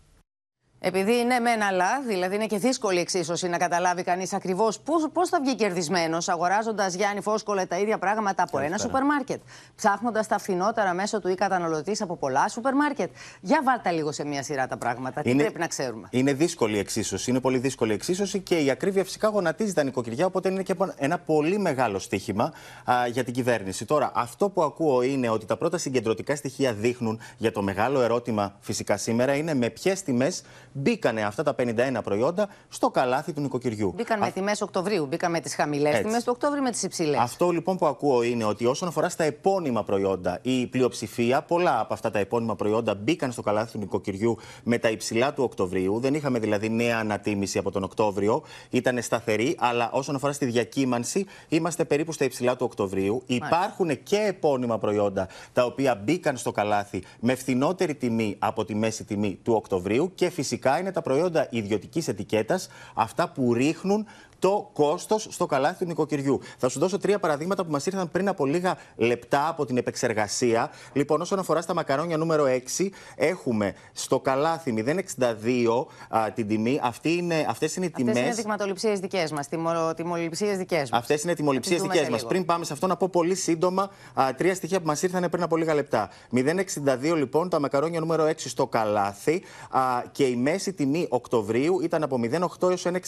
[0.85, 4.79] Επειδή είναι μεν αλλά, δηλαδή είναι και δύσκολη εξίσωση να καταλάβει κανείς ακριβώς
[5.13, 9.41] πώς θα βγει κερδισμένος αγοράζοντας Γιάννη Φόσκολε τα ίδια πράγματα από ένα σούπερ μάρκετ.
[9.75, 13.11] Ψάχνοντας τα φθηνότερα μέσω του ή καταναλωτής από πολλά σούπερ μάρκετ.
[13.41, 15.21] Για βάλτε λίγο σε μία σειρά τα πράγματα.
[15.21, 16.07] Τι πρέπει να ξέρουμε.
[16.11, 17.29] Είναι δύσκολη η εξίσωση.
[17.29, 20.25] Είναι πολύ δύσκολη η εξίσωση και η ακρίβεια φυσικά γονατίζει τα νοικοκυριά.
[20.25, 22.53] Οπότε είναι και ένα πολύ μεγάλο στοίχημα
[22.85, 23.85] α, για την κυβέρνηση.
[23.85, 28.55] Τώρα, αυτό που ακούω είναι ότι τα πρώτα συγκεντρωτικά στοιχεία δείχνουν για το μεγάλο ερώτημα
[28.59, 33.93] φυσικά σήμερα είναι με ποιες τιμές μπήκανε αυτά τα 51 προϊόντα στο καλάθι του νοικοκυριού.
[33.95, 37.19] Μπήκαν με τιμές Οκτωβρίου, μπήκαν με τις χαμηλές τιμές του Οκτώβριου με τις υψηλές.
[37.19, 41.93] Αυτό λοιπόν που ακούω είναι ότι όσον αφορά στα επώνυμα προϊόντα, η πλειοψηφία, πολλά από
[41.93, 45.99] αυτά τα επώνυμα προϊόντα μπήκαν στο καλάθι του νοικοκυριού με τα υψηλά του Οκτωβρίου.
[45.99, 48.43] Δεν είχαμε δηλαδή νέα ανατίμηση από τον Οκτώβριο.
[48.69, 53.23] Ήταν σταθερή, αλλά όσον αφορά στη διακύμανση, είμαστε περίπου στα υψηλά του Οκτωβρίου.
[53.25, 59.03] Υπάρχουν και επώνυμα προϊόντα τα οποία μπήκαν στο καλάθι με φθηνότερη τιμή από τη μέση
[59.03, 64.05] τιμή του Οκτωβρίου και φυσικά είναι τα προϊόντα ιδιωτικής ετικέτας, αυτά που ρίχνουν
[64.43, 66.39] το κόστος στο καλάθι του νοικοκυριού.
[66.57, 70.71] Θα σου δώσω τρία παραδείγματα που μας ήρθαν πριν από λίγα λεπτά από την επεξεργασία.
[70.93, 72.45] Λοιπόν, όσον αφορά στα μακαρόνια νούμερο
[72.77, 76.79] 6, έχουμε στο καλάθι 0,62 α, την τιμή.
[76.83, 78.11] Αυτέ είναι, αυτές είναι οι τιμέ.
[78.11, 79.47] Αυτές είναι δειγματοληψίες δικές μας.
[79.95, 80.99] Τιμοληψίες δικές μας.
[80.99, 82.25] Αυτές είναι τιμοληψίες δικές μας.
[82.25, 85.43] Πριν πάμε σε αυτό, να πω πολύ σύντομα α, τρία στοιχεία που μας ήρθαν πριν
[85.43, 86.09] από λίγα λεπτά.
[86.35, 92.03] 0,62 λοιπόν τα μακαρόνια νούμερο 6 στο καλάθι α, και η μέση τιμή Οκτωβρίου ήταν
[92.03, 92.99] από 0,8 έως 1,61.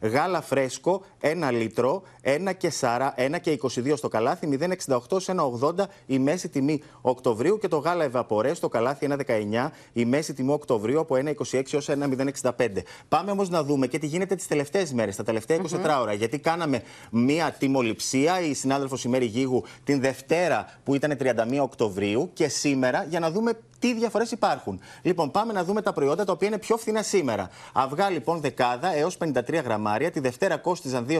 [0.00, 0.56] Γάλα φρέσκο
[1.20, 6.48] 1 λίτρο, 1 και, 40, 1 και 22 στο καλάθι, 0,68 σε 1,80 η μέση
[6.48, 11.16] τιμή Οκτωβρίου και το γάλα ευαπορέ στο καλάθι 1,19 η μέση τιμή Οκτωβρίου από
[11.52, 12.50] 1,26 έως 1,065.
[13.08, 16.38] Πάμε όμως να δούμε και τι γίνεται τις τελευταίες μέρες, τα τελευταία 24 ώρα, γιατί
[16.38, 22.48] κάναμε μία τιμοληψία, η συνάδελφος η Μέρη Γίγου την Δευτέρα που ήταν 31 Οκτωβρίου και
[22.48, 26.48] σήμερα για να δούμε τι διαφορές υπάρχουν; Λοιπόν, πάμε να δούμε τα προϊόντα τα οποία
[26.48, 27.50] είναι πιο φθηνά σήμερα.
[27.72, 30.10] Αυγά λοιπόν δεκάδα έως 53 γραμμάρια.
[30.10, 31.18] Τη Δευτέρα κόστιζαν 2,49.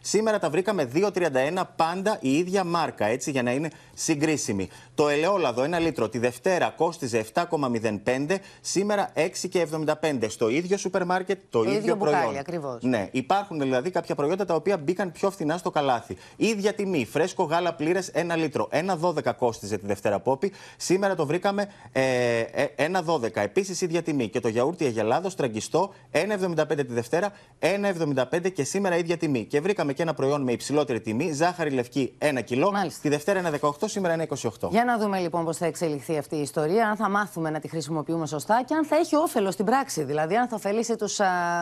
[0.00, 4.68] Σήμερα τα βρήκαμε 2,31 πάντα η ίδια μάρκα, έτσι για να είναι συγκρίσιμη.
[4.94, 8.36] Το ελαιόλαδο 1 λίτρο τη Δευτέρα κόστιζε 7,05.
[8.60, 10.26] Σήμερα 6,75.
[10.28, 12.18] Στο ίδιο σούπερ μάρκετ το, Το ίδιο, ίδιο προϊόν.
[12.20, 12.82] μπουκάλι, ακριβώς.
[12.82, 16.16] Ναι, υπάρχουν δηλαδή κάποια προϊόντα τα οποία μπήκαν πιο φθηνά στο καλάθι.
[16.36, 17.04] Ίδια τιμή.
[17.04, 18.68] Φρέσκο γάλα πλήρες 1 λίτρο.
[18.72, 20.52] 1,12 κόστιζε τη Δευτέρα Πόπη.
[20.76, 23.40] Σήμερα το βρήκαμε ε, ε, 1,12.
[23.42, 24.28] Επίσης ίδια τιμή.
[24.28, 29.44] Και το γιαούρτι Αγελάδος τραγιστό 1,75 τη Δευτέρα, 1,75 και σήμερα ίδια τιμή.
[29.44, 31.32] Και βρήκαμε και ένα προϊόν με υψηλότερη τιμή.
[31.32, 32.72] Ζάχαρη λευκή 1 κιλό.
[33.02, 34.68] Τη Δευτέρα 1,18, σήμερα 1,28.
[34.70, 37.68] Για να δούμε λοιπόν πώς θα εξελιχθεί αυτή η ιστορία, αν θα μάθουμε να τη
[37.68, 41.16] χρησιμοποιούμε σωστά και αν θα έχει όφελος στην πράξη, δηλαδή αν θα ωφελήσει τους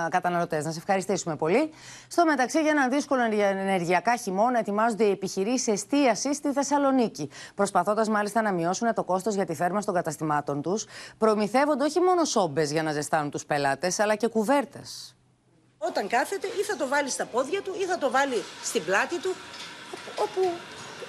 [0.08, 0.64] καταναλωτές.
[0.64, 1.70] Να σε ευχαριστήσουμε πολύ.
[2.08, 7.28] Στο μεταξύ, για έναν δύσκολο ενεργειακά χειμώνα, ετοιμάζονται οι επιχειρήσεις εστίασης στη Θεσσαλονίκη.
[7.54, 10.84] Προσπαθώντας μάλιστα να μειώσουν το κόστος για τη θέρμανση των καταστημάτων τους,
[11.18, 15.16] προμηθεύονται όχι μόνο σόμπες για να ζεστάνουν τους πελάτες, αλλά και κουβέρτες.
[15.78, 19.18] Όταν κάθεται ή θα το βάλει στα πόδια του ή θα το βάλει στην πλάτη
[19.18, 19.34] του
[20.18, 20.52] όπου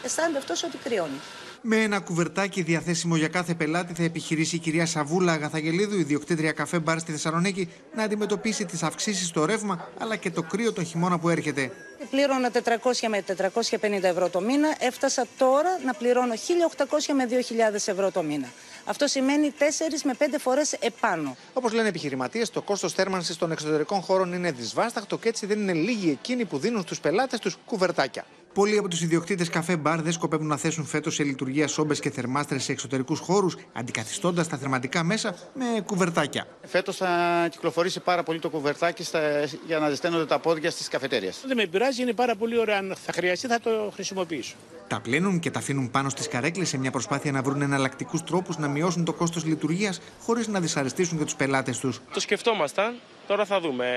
[0.04, 1.19] αισθάνεται αυτός ότι κρυώνει.
[1.61, 6.79] Με ένα κουβερτάκι διαθέσιμο για κάθε πελάτη θα επιχειρήσει η κυρία Σαβούλα Αγαθαγελίδου, ιδιοκτήτρια καφέ
[6.79, 11.19] μπαρ στη Θεσσαλονίκη, να αντιμετωπίσει τις αυξήσεις στο ρεύμα αλλά και το κρύο τον χειμώνα
[11.19, 11.71] που έρχεται.
[12.09, 12.59] Πλήρωνα 400
[13.09, 13.23] με
[13.79, 17.27] 450 ευρώ το μήνα, έφτασα τώρα να πληρώνω 1.800 με
[17.71, 18.47] 2.000 ευρώ το μήνα.
[18.85, 19.61] Αυτό σημαίνει 4
[20.03, 21.35] με 5 φορές επάνω.
[21.53, 25.73] Όπως λένε επιχειρηματίες, το κόστος θέρμανσης των εξωτερικών χώρων είναι δυσβάσταχτο και έτσι δεν είναι
[25.73, 28.25] λίγοι εκείνοι που δίνουν στους πελάτες τους κουβερτάκια.
[28.53, 32.10] Πολλοί από τους ιδιοκτήτες καφέ μπαρ δεν σκοπεύουν να θέσουν φέτος σε λειτουργία σόμπες και
[32.10, 36.47] θερμάστρες σε εξωτερικούς χώρους, αντικαθιστώντας τα θερματικά μέσα με κουβερτάκια.
[36.65, 39.19] Φέτος θα κυκλοφορήσει πάρα πολύ το κουβερτάκι στα,
[39.67, 41.31] για να ζεσταίνονται τα πόδια στις καφετέρειε.
[41.47, 42.77] Δεν με πειράζει, είναι πάρα πολύ ωραία.
[42.77, 44.55] Αν θα χρειαστεί, θα το χρησιμοποιήσω.
[44.88, 48.57] Τα πλένουν και τα αφήνουν πάνω στις καρέκλες σε μια προσπάθεια να βρουν εναλλακτικούς τρόπους
[48.57, 52.01] να μειώσουν το κόστος λειτουργίας χωρίς να δυσαρεστήσουν και τους πελάτες τους.
[52.13, 52.95] Το σκεφτόμασταν.
[53.27, 53.88] Τώρα θα δούμε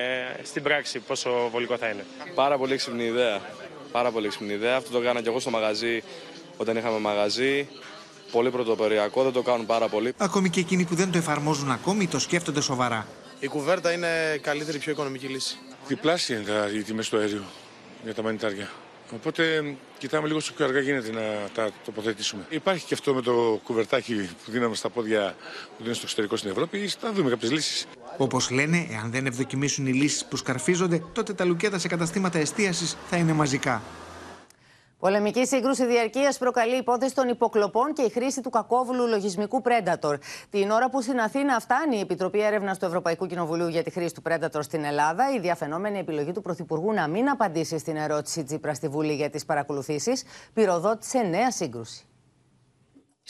[0.43, 2.05] στην πράξη πόσο βολικό θα είναι.
[2.35, 3.41] Πάρα πολύ έξυπνη ιδέα.
[3.93, 4.77] Πάρα πολύ έξυπνη ιδέα.
[4.77, 6.03] Αυτό το έκανα και εγώ στο μαγαζί
[6.57, 7.69] όταν είχαμε μαγαζί.
[8.33, 10.13] Πολύ πρωτοποριακό, δεν το κάνουν πάρα πολύ.
[10.17, 13.07] Ακόμη και εκείνοι που δεν το εφαρμόζουν ακόμη το σκέφτονται σοβαρά.
[13.41, 15.59] Η κουβέρτα είναι καλύτερη, πιο οικονομική λύση.
[15.87, 17.45] Διπλάσια είναι τα, οι τιμές του αέριου
[18.05, 18.71] για τα μανιτάρια.
[19.15, 22.47] Οπότε κοιτάμε λίγο στο πιο αργά γίνεται να τα τοποθετήσουμε.
[22.49, 25.35] Υπάρχει και αυτό με το κουβερτάκι που δίναμε στα πόδια
[25.67, 26.91] που δίνουμε στο εξωτερικό στην Ευρώπη.
[27.01, 27.87] Θα δούμε κάποιες λύσεις.
[28.17, 32.97] Όπως λένε, εάν δεν ευδοκιμήσουν οι λύσεις που σκαρφίζονται, τότε τα λουκέτα σε καταστήματα εστίασης
[33.11, 33.83] θα είναι μαζικά.
[35.01, 40.15] Πολεμική σύγκρουση διαρκείας προκαλεί υπόθεση των υποκλοπών και η χρήση του κακόβουλου λογισμικού Predator.
[40.51, 44.15] Την ώρα που στην Αθήνα φτάνει η Επιτροπή Έρευνας του Ευρωπαϊκού Κοινοβουλίου για τη χρήση
[44.15, 48.75] του Predator στην Ελλάδα, η διαφαινόμενη επιλογή του Πρωθυπουργού να μην απαντήσει στην ερώτηση Τζίπρα
[48.75, 52.10] στη Βουλή για τις παρακολουθήσεις πυροδότησε νέα σύγκρουση.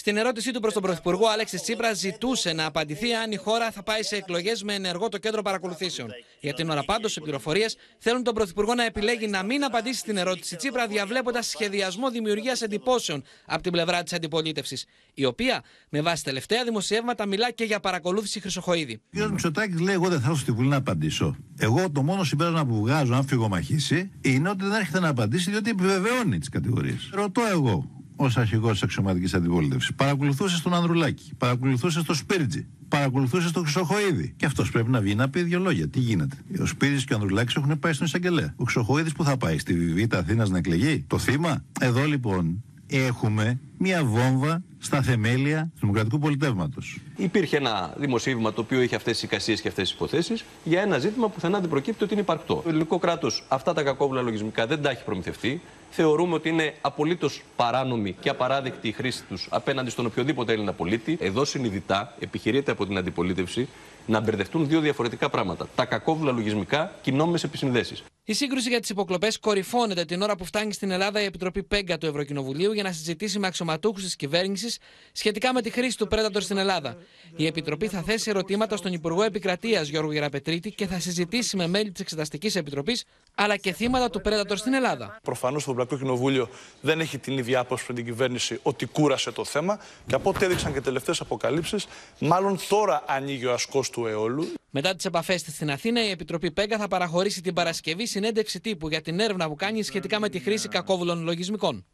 [0.00, 3.82] Στην ερώτησή του προς τον Πρωθυπουργό, Άλεξη Τσίπρας ζητούσε να απαντηθεί αν η χώρα θα
[3.82, 6.08] πάει σε εκλογές με ενεργό το κέντρο παρακολουθήσεων.
[6.40, 10.16] Για την ώρα πάντως, οι πληροφορίες θέλουν τον Πρωθυπουργό να επιλέγει να μην απαντήσει στην
[10.16, 16.24] ερώτηση Τσίπρα, διαβλέποντας σχεδιασμό δημιουργίας εντυπώσεων από την πλευρά της αντιπολίτευσης, η οποία, με βάση
[16.24, 19.00] τελευταία δημοσιεύματα, μιλά και για παρακολούθηση Χρυσοχοίδη.
[19.14, 19.30] Ο κ.
[19.30, 21.36] Μητσοτάκης λέει: Εγώ δεν θα έρθω στη Βουλή να απαντήσω.
[21.58, 25.70] Εγώ το μόνο συμπέρασμα που βγάζω, αν φυγομαχήσει, είναι ότι δεν έρχεται να απαντήσει διότι
[25.70, 27.10] επιβεβαιώνει τις κατηγορίες.
[27.12, 29.94] Ρωτώ εγώ, ως αρχηγός της αξιωματικής αντιπολίτευσης.
[29.94, 34.34] Παρακολουθούσες τον Ανδρουλάκη, παρακολουθούσες τον Σπίρτζη, παρακολουθούσες τον Χρυσοχοίδη.
[34.36, 35.88] Και αυτός πρέπει να βγει να πει δύο λόγια.
[35.88, 36.36] Τι γίνεται.
[36.60, 38.54] Ο Σπίρτζη και ο Ανδρουλάκης έχουν πάει στον εισαγγελέα.
[38.56, 41.04] Ο Χρυσοχοίδη που θα πάει, στη Βιβίτα Αθήνας να εκλεγεί.
[41.06, 41.64] Το θύμα.
[41.80, 46.98] Εδώ λοιπόν έχουμε μια βόμβα στα θεμέλια του Δημοκρατικού Πολιτεύματος.
[47.16, 50.98] Υπήρχε ένα δημοσίευμα το οποίο είχε αυτές τις εικασίες και αυτές τις υποθέσεις για ένα
[50.98, 52.54] ζήτημα που πουθενά δεν προκύπτει ότι είναι υπαρκτό.
[52.54, 55.60] Το ελληνικό κράτος αυτά τα κακόβουλα λογισμικά δεν τα έχει προμηθευτεί.
[55.90, 61.18] Θεωρούμε ότι είναι απολύτως παράνομη και απαράδεκτη η χρήση τους απέναντι στον οποιοδήποτε Έλληνα πολίτη.
[61.20, 63.68] Εδώ συνειδητά επιχειρείται από την αντιπολίτευση
[64.06, 65.68] να μπερδευτούν δύο διαφορετικά πράγματα.
[65.74, 68.02] Τα κακόβουλα λογισμικά και οι νόμιμες επισυνδέσεις.
[68.30, 71.98] Η σύγκρουση για τις υποκλοπές κορυφώνεται την ώρα που φτάνει στην Ελλάδα η Επιτροπή Πέγκα
[71.98, 74.78] του Ευρωκοινοβουλίου για να συζητήσει με αξιωματούχους της κυβέρνησης
[75.12, 76.96] σχετικά με τη χρήση του Predator στην Ελλάδα.
[77.36, 81.90] Η Επιτροπή θα θέσει ερωτήματα στον Υπουργό Επικρατείας Γιώργο Γεραπετρίτη και θα συζητήσει με μέλη
[81.90, 85.18] της Εξεταστικής Επιτροπής αλλά και θύματα του Predator στην Ελλάδα.
[85.22, 86.48] Προφανώς το Ευρωπαϊκό Κοινοβούλιο
[86.80, 90.44] δεν έχει την ίδια άποψη με την κυβέρνηση ότι κούρασε το θέμα και από ό,τι
[90.44, 91.86] έδειξαν και τελευταίες αποκαλύψεις,
[92.18, 94.52] μάλλον τώρα ανοίγει ο ασκός του αιώλου.
[94.70, 98.88] Μετά τις επαφές της στην Αθήνα, η Επιτροπή ΠΕΓΚΑ θα παραχωρήσει την Παρασκευή συνέντευξη τύπου
[98.88, 101.86] για την έρευνα που κάνει σχετικά με τη χρήση κακόβουλων λογισμικών.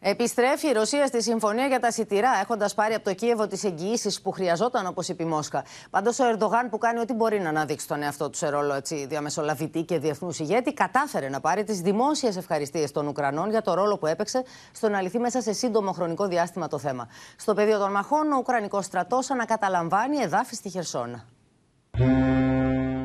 [0.00, 4.20] Επιστρέφει η Ρωσία στη συμφωνία για τα σιτηρά, έχοντας πάρει από το Κίεβο τις εγγυήσεις
[4.20, 5.64] που χρειαζόταν, όπως είπε η Μόσχα.
[5.90, 9.06] Πάντως, ο Ερντογάν, που κάνει ό,τι μπορεί να αναδείξει τον εαυτό του σε ρόλο έτσι,
[9.06, 13.98] διαμεσολαβητή και διεθνούς ηγέτη, κατάφερε να πάρει τις δημόσιες ευχαριστίες των Ουκρανών για το ρόλο
[13.98, 17.08] που έπαιξε στο να λυθεί μέσα σε σύντομο χρονικό διάστημα το θέμα.
[17.36, 21.35] Στο πεδίο των μαχών, ο Ουκρανικός στρατός ανακαταλαμβάνει εδάφη στη Χερσόνα.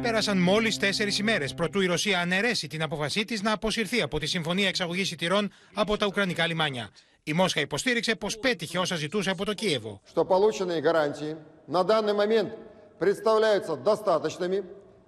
[0.02, 4.26] Πέρασαν μόλι τέσσερι ημέρε προτού η Ρωσία αναιρέσει την απόφασή τη να αποσυρθεί από τη
[4.26, 6.90] Συμφωνία Εξαγωγή Σιτηρών από τα Ουκρανικά λιμάνια.
[7.22, 10.00] Η Μόσχα υποστήριξε πω πέτυχε όσα ζητούσε από το Κίεβο.
[10.14, 12.50] Что полученные гарантии на данный момент
[12.98, 14.62] представляются достаточными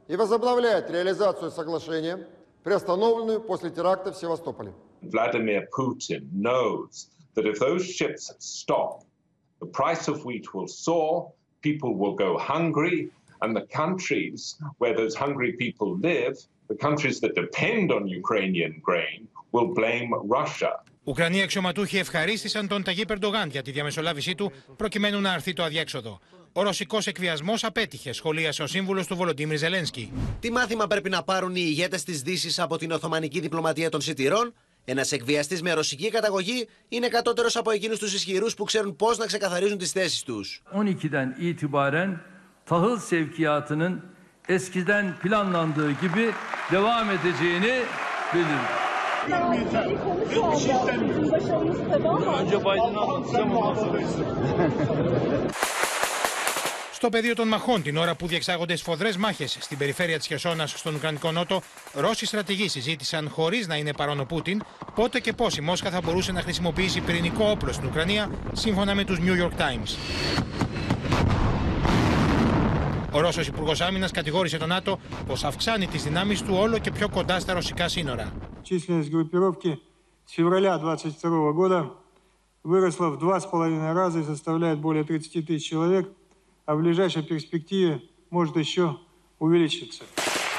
[0.09, 2.17] и возобновляют реализацию соглашения,
[2.65, 4.73] приостановленную после теракта в Севастополе.
[5.03, 9.05] Vladimir Putin knows that if those ships stop,
[9.61, 13.11] the price of wheat will soar, people will go hungry,
[13.44, 14.40] and the countries
[14.82, 16.36] where those hungry people live,
[16.74, 19.20] the countries that depend on Ukrainian grain,
[19.54, 20.74] will blame Russia.
[21.04, 26.20] Ουκρανοί αξιωματούχοι ευχαρίστησαν τον Ταγί Περντογάν για τη διαμεσολάβησή του προκειμένου να αρθεί το αδιέξοδο.
[26.54, 30.12] Ο ρωσικός εκβιασμός απέτυχε, σχολίασε ο σύμβουλος του Βολοντίμιρ Ζελένσκι.
[30.40, 34.54] Τι μάθημα πρέπει να πάρουν οι ηγέτες της Δύσης από την Οθωμανική διπλωματία των Σιτηρών,
[34.86, 39.26] ένας εκβιαστής με ρωσική καταγωγή είναι κατώτερος από εκείνους τους ισχυρούς που ξέρουν πώς να
[39.26, 40.62] ξεκαθαρίζουν τις θέσεις τους.
[40.74, 42.33] 12'den itibaren
[42.66, 44.06] tahıl sevkiyatının
[44.50, 46.32] eskiden planlandığı gibi
[46.72, 47.82] devam edeceğini
[48.34, 48.84] bildirdi.
[52.40, 54.00] Önce Biden'ı anlatacağım ondan sonra
[57.04, 60.96] Στο πεδίο των μαχών, την ώρα που διεξάγονται σφοδρές μάχες στην περιφέρεια της Χερσόνας στον
[60.96, 61.62] Ουκρανικό Νότο,
[61.94, 64.62] Ρώσοι στρατηγοί συζήτησαν χωρίς να είναι παρόν ο Πούτιν
[64.96, 69.04] πότε και πώς η Μόσχα θα μπορούσε να χρησιμοποιήσει πυρηνικό όπλο στην Ουκρανία, σύμφωνα με
[69.04, 69.98] τους New York Times.
[73.13, 77.09] Ο Ρώσος Υπουργός Άμυνας κατηγόρησε τον ΝΑΤΟ πως αυξάνει τις δυνάμεις του όλο και πιο
[77.09, 78.33] κοντά στα ρωσικά σύνορα.
[78.63, 79.79] Численность группировки
[80.25, 81.91] с февраля 2022 года
[82.63, 86.05] выросла в два с половиной раза и составляет более 30 тысяч человек,
[86.67, 88.97] а в ближайшей перспективе может еще
[89.39, 90.05] увеличиться.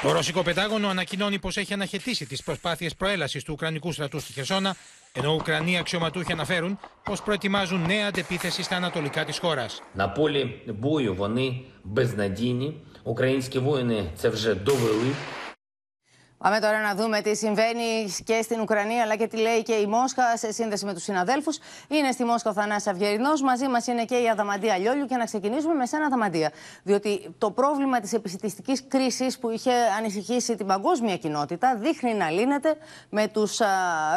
[0.04, 4.76] Το Ρωσικό Πεντάγωνο ανακοινώνει πω έχει αναχαιτήσει τι προσπάθειε προέλαση του Ουκρανικού στρατού στη Χερσόνα,
[5.12, 9.66] ενώ Ουκρανοί αξιωματούχοι αναφέρουν πω προετοιμάζουν νέα αντεπίθεση στα ανατολικά τη χώρα.
[9.94, 12.74] На полі бою вони безнадійні.
[13.02, 15.14] Українські воїни це вже довели.
[16.45, 19.85] Πάμε τώρα να δούμε τι συμβαίνει και στην Ουκρανία αλλά και τι λέει και η
[19.85, 21.57] Μόσχα σε σύνδεση με τους συναδέλφους.
[21.87, 25.05] Είναι στη Μόσχα ο Θανάσης Αυγερινός, μαζί μας είναι και η Αδαμαντία Λιόλιου.
[25.05, 26.51] Και να ξεκινήσουμε με σένα, Αδαμαντία.
[26.83, 32.77] Διότι το πρόβλημα της επιστημιστικής κρίσης που είχε ανησυχήσει την παγκόσμια κοινότητα δείχνει να λύνεται
[33.09, 33.59] με τους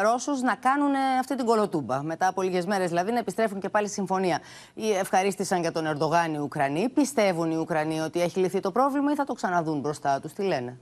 [0.01, 2.03] Ρώσους να κάνουν αυτή την κολοτούμπα.
[2.03, 4.39] Μετά από λίγες μέρες δηλαδή να επιστρέφουν και πάλι στη συμφωνία.
[4.99, 6.89] Ευχαρίστησαν για τον Ερντογάν οι Ουκρανοί.
[6.89, 10.43] Πιστεύουν οι Ουκρανοί ότι έχει λυθεί το πρόβλημα ή θα το ξαναδούν μπροστά τους; Τι
[10.43, 10.77] λένε;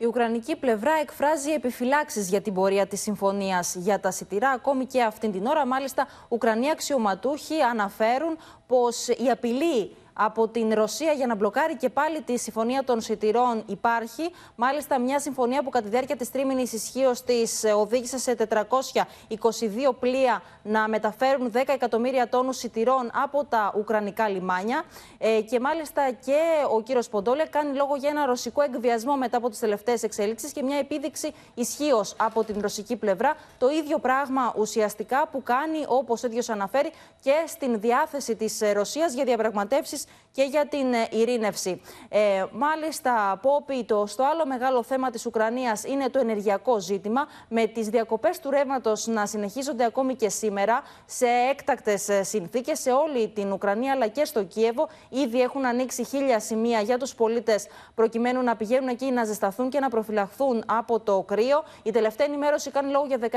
[0.00, 4.50] Η Ουκρανική πλευρά εκφράζει επιφυλάξεις για την πορεία της συμφωνίας για τα σιτηρά.
[4.50, 11.12] Ακόμη και αυτήν την ώρα, μάλιστα, Ουκρανοί αξιωματούχοι αναφέρουν πως η απειλή από την Ρωσία
[11.12, 14.30] για να μπλοκάρει και πάλι τη συμφωνία των σιτηρών υπάρχει.
[14.54, 20.42] Μάλιστα, μια συμφωνία που κατά τη διάρκεια της τρίμηνης ισχύως της οδήγησε σε 422 πλοία
[20.62, 24.82] να μεταφέρουν 10 εκατομμύρια τόνους σιτηρών από τα Ουκρανικά λιμάνια.
[25.18, 26.38] Ε, και μάλιστα και
[26.72, 30.62] ο κύριος Ποντόλε κάνει λόγο για ένα ρωσικό εκβιασμό μετά από τις τελευταίες εξέλιξει και
[30.62, 33.36] μια επίδειξη ισχύως από την ρωσική πλευρά.
[33.58, 39.12] Το ίδιο πράγμα ουσιαστικά που κάνει, όπως ο ίδιος αναφέρει, και στην διάθεση της Ρωσίας
[39.12, 40.06] για διαπραγματεύσεις
[40.38, 41.80] και για την ε, ειρήνευση.
[42.08, 47.66] Ε, μάλιστα, Πόπι, το στο άλλο μεγάλο θέμα της Ουκρανίας είναι το ενεργειακό ζήτημα, με
[47.66, 53.28] τις διακοπές του ρεύματος να συνεχίζονται ακόμη και σήμερα σε έκτακτες ε, συνθήκες σε όλη
[53.28, 54.88] την Ουκρανία αλλά και στο Κίεβο.
[55.08, 59.80] Ήδη έχουν ανοίξει χίλια σημεία για τους πολίτες προκειμένου να πηγαίνουν εκεί να ζεσταθούν και
[59.80, 61.64] να προφυλαχθούν από το κρύο.
[61.82, 63.28] Η τελευταία ενημέρωση κάνει λόγο για 16.000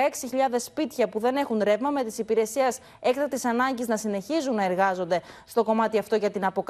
[0.57, 5.63] σπίτια που δεν έχουν ρεύμα, με τις υπηρεσίες έκτακτης ανάγκης να συνεχίζουν να εργάζονται στο
[5.63, 6.60] κομμάτι αυτό για την αποκατάσταση.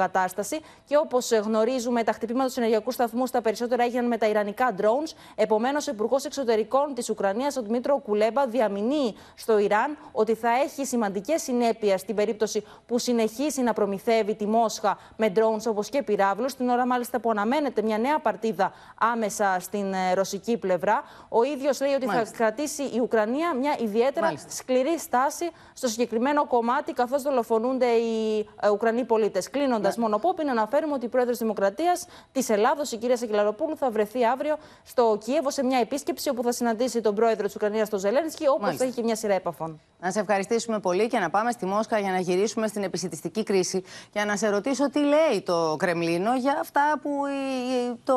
[0.84, 5.12] Και όπως γνωρίζουμε, τα χτυπήματα του ενεργειακούς σταθμούς στα περισσότερα έγιναν με τα ιρανικά drones.
[5.34, 10.86] Επομένως, ο Υπουργός Εξωτερικών της Ουκρανίας, ο Δημήτρο Κουλέμπα, διαμηνύει στο Ιράν ότι θα έχει
[10.86, 16.54] σημαντικές συνέπειες στην περίπτωση που συνεχίσει να προμηθεύει τη Μόσχα με drones όπως και πυράβλους.
[16.54, 21.02] Την ώρα, μάλιστα, που αναμένεται μια νέα παρτίδα άμεσα στην ε, ρωσική πλευρά.
[21.28, 22.36] Ο ίδιος λέει ότι μάλιστα.
[22.36, 24.50] θα κρατήσει η Ουκρανία μια ιδιαίτερα μάλιστα.
[24.50, 29.50] σκληρή στάση στο συγκεκριμένο κομμάτι, καθώς δολοφονούνται οι ε, Ουκρανοί πολίτες.
[29.50, 30.02] Κλείνω Κλείνοντας, ναι.
[30.02, 34.56] μόνο πόπιν, αναφέρουμε ότι η πρόεδρος Δημοκρατίας της Ελλάδος, η κυρία Σακελαροπούλου, θα βρεθεί αύριο
[34.84, 38.76] στο Κίεβο σε μια επίσκεψη όπου θα συναντήσει τον πρόεδρο της Ουκρανίας, τον Ζελένσκι, όπως
[38.76, 39.80] θα έχει και μια σειρά επαφών.
[40.00, 43.84] Να σε ευχαριστήσουμε πολύ και να πάμε στη Μόσχα για να γυρίσουμε στην επισητιστική κρίση.
[44.12, 48.14] Για να σε ρωτήσω τι λέει το Κρεμλίνο για αυτά που οι, το,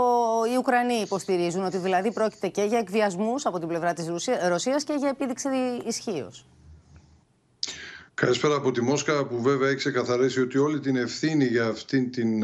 [0.54, 4.08] οι Ουκρανοί υποστηρίζουν, ότι δηλαδή πρόκειται και για εκβιασμούς από την πλευρά της
[4.48, 5.48] Ρωσίας και για επίδειξη
[5.86, 6.46] ισχύως.
[8.16, 12.44] Καλησπέρα από τη Μόσχα που βέβαια έχει ξεκαθαρίσει ότι όλη την ευθύνη για αυτήν την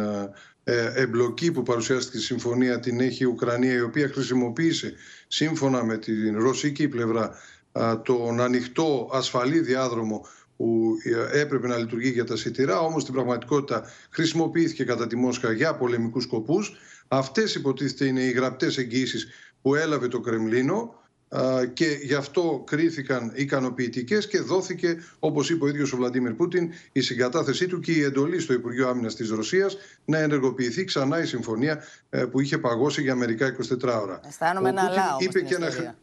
[0.63, 4.93] ε, εμπλοκή που παρουσιάστηκε στη συμφωνία την έχει η Ουκρανία η οποία χρησιμοποίησε
[5.27, 7.35] σύμφωνα με την ρωσική πλευρά
[8.03, 10.25] τον ανοιχτό ασφαλή διάδρομο
[10.57, 10.95] που
[11.31, 15.75] ε, έπρεπε να λειτουργεί για τα σιτηρά, όμως στην πραγματικότητα χρησιμοποιήθηκε κατά τη Μόσχα για
[15.75, 16.73] πολεμικούς σκοπούς.
[17.07, 19.27] Αυτές υποτίθεται είναι οι γραπτές εγγύησεις
[19.61, 21.00] που έλαβε το Κρεμλίνο
[21.73, 27.01] και γι' αυτό κρίθηκαν ικανοποιητικές και δόθηκε, όπως είπε ο ίδιος ο Βλαντίμιρ Πούτιν, η
[27.01, 31.83] συγκατάθεσή του και η εντολή στο Υπουργείο Άμυνας της Ρωσίας να ενεργοποιηθεί ξανά η συμφωνία
[32.09, 34.19] ε, που είχε παγώσει για μερικά 24 ώρα.
[34.27, 35.17] Αισθάνομαι ένα λαό.
[35.19, 35.95] Είπε και ένα,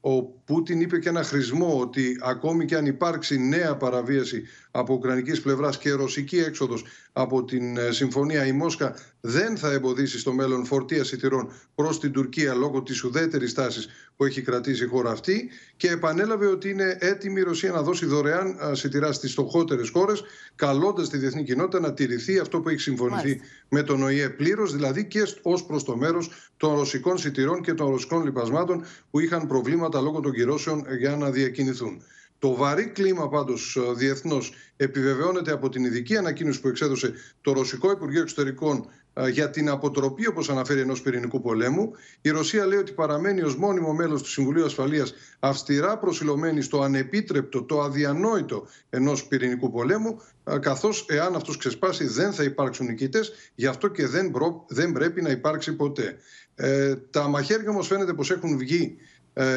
[0.00, 5.40] ο Πούτιν είπε και ένα χρησμό ότι ακόμη και αν υπάρξει νέα παραβίαση από ουκρανικής
[5.40, 10.64] πλευράς και ρωσική έξοδος από την ε, συμφωνία η Μόσχα δεν θα εμποδίσει στο μέλλον
[10.64, 15.50] φορτία σιτηρών προς την Τουρκία λόγω της ουδέτερης τάσης που έχει κρατήσει η χώρα αυτή
[15.76, 20.22] και επανέλαβε ότι είναι έτοιμη η Ρωσία να δώσει δωρεάν σιτηρά στις στοχότερες χώρες
[20.54, 25.06] καλώντας τη διεθνή κοινότητα να τηρηθεί αυτό που έχει συμφωνηθεί με τον ΟΗΕ πλήρως δηλαδή
[25.06, 30.00] και ως προς το μέρος των ρωσικών σιτηρών και των ρωσικών λοιπασμάτων που είχαν προβλήματα
[30.00, 32.02] λόγω των κυρώσεων για να διακινηθούν.
[32.38, 38.20] Το βαρύ κλίμα πάντως διεθνώς επιβεβαιώνεται από την ειδική ανακοίνωση που εξέδωσε το Ρωσικό Υπουργείο
[38.20, 38.88] Εξωτερικών
[39.30, 41.92] για την αποτροπή, όπως αναφέρει, ενός πυρηνικού πολέμου.
[42.20, 47.62] Η Ρωσία λέει ότι παραμένει ως μόνιμο μέλος του Συμβουλίου Ασφαλείας αυστηρά προσιλωμένη στο ανεπίτρεπτο,
[47.62, 50.20] το αδιανόητο ενός πυρηνικού πολέμου,
[50.60, 54.32] καθώς εάν αυτός ξεσπάσει δεν θα υπάρξουν νικητές, γι' αυτό και δεν,
[54.66, 56.16] δεν πρέπει να υπάρξει ποτέ.
[56.56, 59.13] Ε, τα μαχαίρια όμως φαίνεται πως έχουν βγει ε,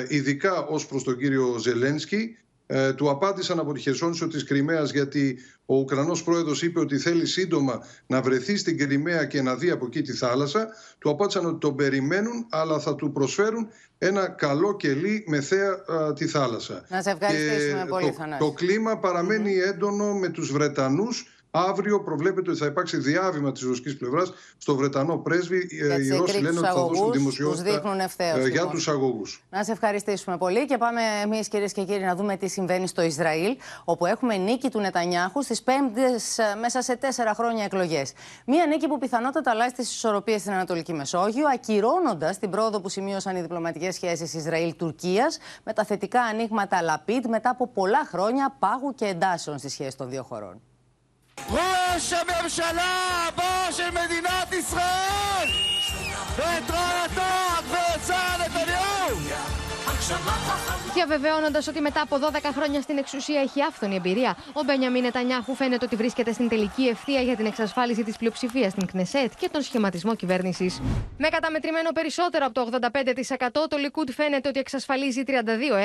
[0.07, 2.37] ειδικά ως προς τον κύριο Ζελένσκι
[2.69, 7.25] ε, του απάντησαν από τη Χερσόνησο της Κρυμαίας γιατί ο Ουκρανός πρόεδρος είπε ότι θέλει
[7.25, 10.67] σύντομα να βρεθεί στην Κρυμαία και να δει από εκεί τη θάλασσα.
[10.99, 15.83] Του απάντησαν ότι τον περιμένουν αλλά θα του προσφέρουν ένα καλό κελί με θέα
[16.15, 16.85] τη θάλασσα.
[16.89, 18.99] Να σε ευχαριστήσουμε πολύ, το, το κλίμα
[19.67, 25.17] έντονο με τους Βρετανούς Αύριο προβλέπεται ότι θα υπάρξει διάβημα της ρωσικής πλευράς στο Βρετανό
[25.17, 25.69] πρέσβη.
[25.81, 28.69] Ε, οι Ρώσοι λένε ότι θα δώσουν δημοσιότητα ευθέως, για λοιπόν.
[28.69, 29.43] τους αγωγούς.
[29.49, 33.01] Να σε ευχαριστήσουμε πολύ και πάμε εμείς, κυρίες και κύριοι, να δούμε τι συμβαίνει στο
[33.01, 38.13] Ισραήλ, όπου έχουμε νίκη του Νετανιάχου στις πέμπτες μέσα σε τέσσερα χρόνια εκλογές.
[38.45, 43.35] Μία νίκη που πιθανότατα αλλάζει τις ισορροπίες στην Ανατολική Μεσόγειο, ακυρώνοντα την πρόοδο που σημείωσαν
[43.35, 49.05] οι διπλωματικές σχέσεις Ισραήλ-Τουρκίας με τα θετικά ανοίγματα Λαπίτ μετά από πολλά χρόνια πάγου και
[49.05, 50.61] εντάσεων στη σχέση των δύο χωρών.
[51.49, 55.47] ראש הממשלה הבא של מדינת ישראל!
[56.37, 57.46] ואת רעייתו!
[60.93, 65.85] Διαβεβαιώνοντας ότι μετά από 12 χρόνια στην εξουσία έχει άφθονη εμπειρία, ο Μπένιαμιν Νετανιάχου φαίνεται
[65.85, 70.15] ότι βρίσκεται στην τελική ευθεία για την εξασφάλιση της πλειοψηφίας στην Κνεσέτ και τον σχηματισμό
[70.15, 70.81] κυβέρνησης.
[71.17, 72.79] Με καταμετρημένο περισσότερο από το
[73.37, 75.31] 85%, το Λικούντ φαίνεται ότι εξασφαλίζει 32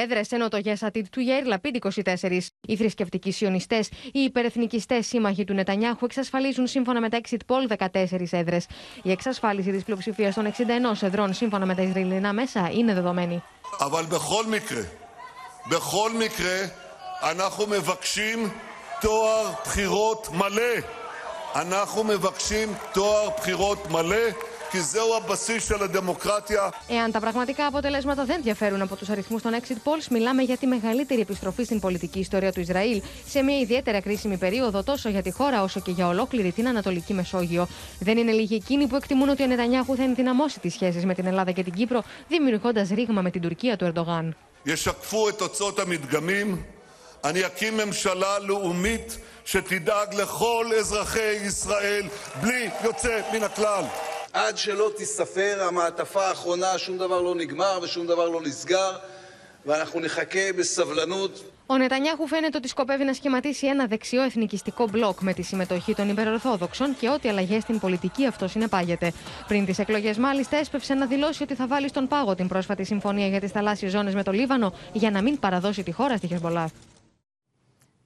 [0.02, 2.52] έδρες, ενώ το Γεσατίτ του Γέρ Λαπίντ 24.
[2.66, 8.32] Οι θρησκευτικοί σιωνιστές, οι υπερεθνικιστές σύμμαχοι του Νετανιάχου εξασφαλίζουν σύμφωνα με τα Exit Poll 14
[8.32, 8.66] έδρες.
[9.02, 13.42] Η εξασφάλιση της πλειοψηφίας των 61 εδρών σύμφωνα με τα Ισραηλινά μέσα είναι δεδομένη.
[13.80, 14.82] אבל בכל מקרה,
[15.66, 16.62] בכל מקרה,
[17.22, 18.48] אנחנו מבקשים
[19.00, 20.28] טוהר בחירות
[23.90, 24.24] מלא.
[24.71, 24.71] אנחנו מבקשים טוהר בחירות מלא.
[24.71, 26.69] כי זהו הבסיס של הדמוקרטיה.
[26.89, 30.67] Εάν τα πραγματικά αποτελέσματα δεν διαφέρουν από του αριθμού των exit polls, μιλάμε για τη
[30.67, 35.31] μεγαλύτερη επιστροφή στην πολιτική ιστορία του Ισραήλ σε μια ιδιαίτερα κρίσιμη περίοδο τόσο για τη
[35.31, 37.67] χώρα όσο και για ολόκληρη την Ανατολική Μεσόγειο.
[37.99, 41.25] Δεν είναι λίγοι εκείνοι που εκτιμούν ότι ο Νετανιάχου θα ενδυναμώσει τι σχέσει με την
[41.25, 44.36] Ελλάδα και την Κύπρο, δημιουργώντα ρήγμα με την Τουρκία του Ερντογάν.
[47.23, 52.03] אני אקים ממשלה לאומית שתדאג לכל אזרחי ישראל
[52.41, 53.83] בלי יוצא מן הכלל.
[54.33, 58.91] עד שלא תיספר המעטפה האחרונה, שום דבר לא נגמר ושום דבר לא נסגר,
[59.65, 61.43] ואנחנו נחכה בסבלנות.
[61.69, 66.10] Ο Νετανιάχου φαίνεται ότι σκοπεύει να σχηματίσει ένα δεξιό εθνικιστικό μπλοκ με τη συμμετοχή των
[66.10, 69.12] υπερορθόδοξων και ό,τι αλλαγέ στην πολιτική αυτό συνεπάγεται.
[69.47, 73.27] Πριν τι εκλογέ, μάλιστα, έσπευσε να δηλώσει ότι θα βάλει στον πάγο την πρόσφατη συμφωνία
[73.27, 76.69] για τι θαλάσσιε ζώνε με το Λίβανο για να μην παραδώσει τη χώρα στη Χεσμολά.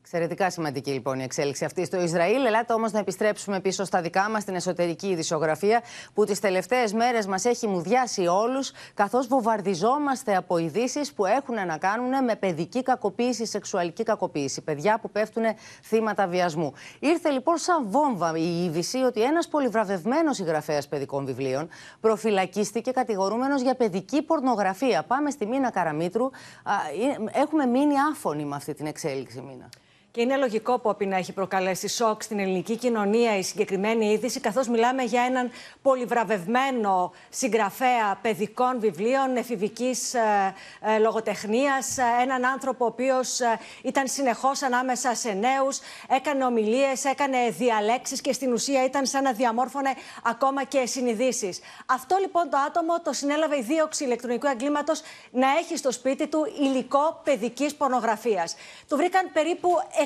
[0.09, 2.45] Εξαιρετικά σημαντική λοιπόν η εξέλιξη αυτή στο Ισραήλ.
[2.45, 5.83] Ελάτε όμως να επιστρέψουμε πίσω στα δικά μας, στην εσωτερική ειδησιογραφία,
[6.15, 11.79] που τις τελευταίες μέρες μας έχει μουδιάσει όλους, καθώς βομβαρδιζόμαστε από ειδήσεις που έχουν να
[11.79, 14.61] κάνουν με παιδική κακοποίηση, σεξουαλική κακοποίηση.
[14.61, 15.45] Παιδιά που πέφτουν
[15.83, 16.73] θύματα βιασμού.
[16.99, 21.69] Ήρθε λοιπόν σαν βόμβα η είδηση ότι ένας πολυβραβευμένος συγγραφέας παιδικών βιβλίων
[22.01, 25.03] προφυλακίστηκε κατηγορούμενος για παιδική πορνογραφία.
[25.03, 26.25] Πάμε στη Μίνα Καραμίτρου.
[26.25, 29.69] Ε, έχουμε μείνει άφωνοι με αυτή την εξέλιξη, Μίνα.
[30.17, 34.69] Και είναι λογικό, Πόπι, να έχει προκαλέσει σοκ στην ελληνική κοινωνία η συγκεκριμένη είδηση, καθώς
[34.69, 35.51] μιλάμε για έναν
[35.83, 44.09] πολυβραβευμένο συγγραφέα παιδικών βιβλίων, εφηβικής ε, ε, λογοτεχνίας, ε, έναν άνθρωπο ο οποίος ε, ήταν
[44.09, 49.91] συνεχώς ανάμεσα σε νέους, έκανε ομιλίες, έκανε διαλέξεις και στην ουσία ήταν σαν να διαμόρφωνε
[50.25, 51.61] ακόμα και συνειδήσεις.
[51.87, 56.47] Αυτό λοιπόν το άτομο το συνέλαβε η δίωξη ηλεκτρονικού εγκλήματος να έχει στο σπίτι του
[56.61, 58.57] υλικό παιδικής πορνογραφίας.
[58.89, 59.69] Του βρήκαν περίπου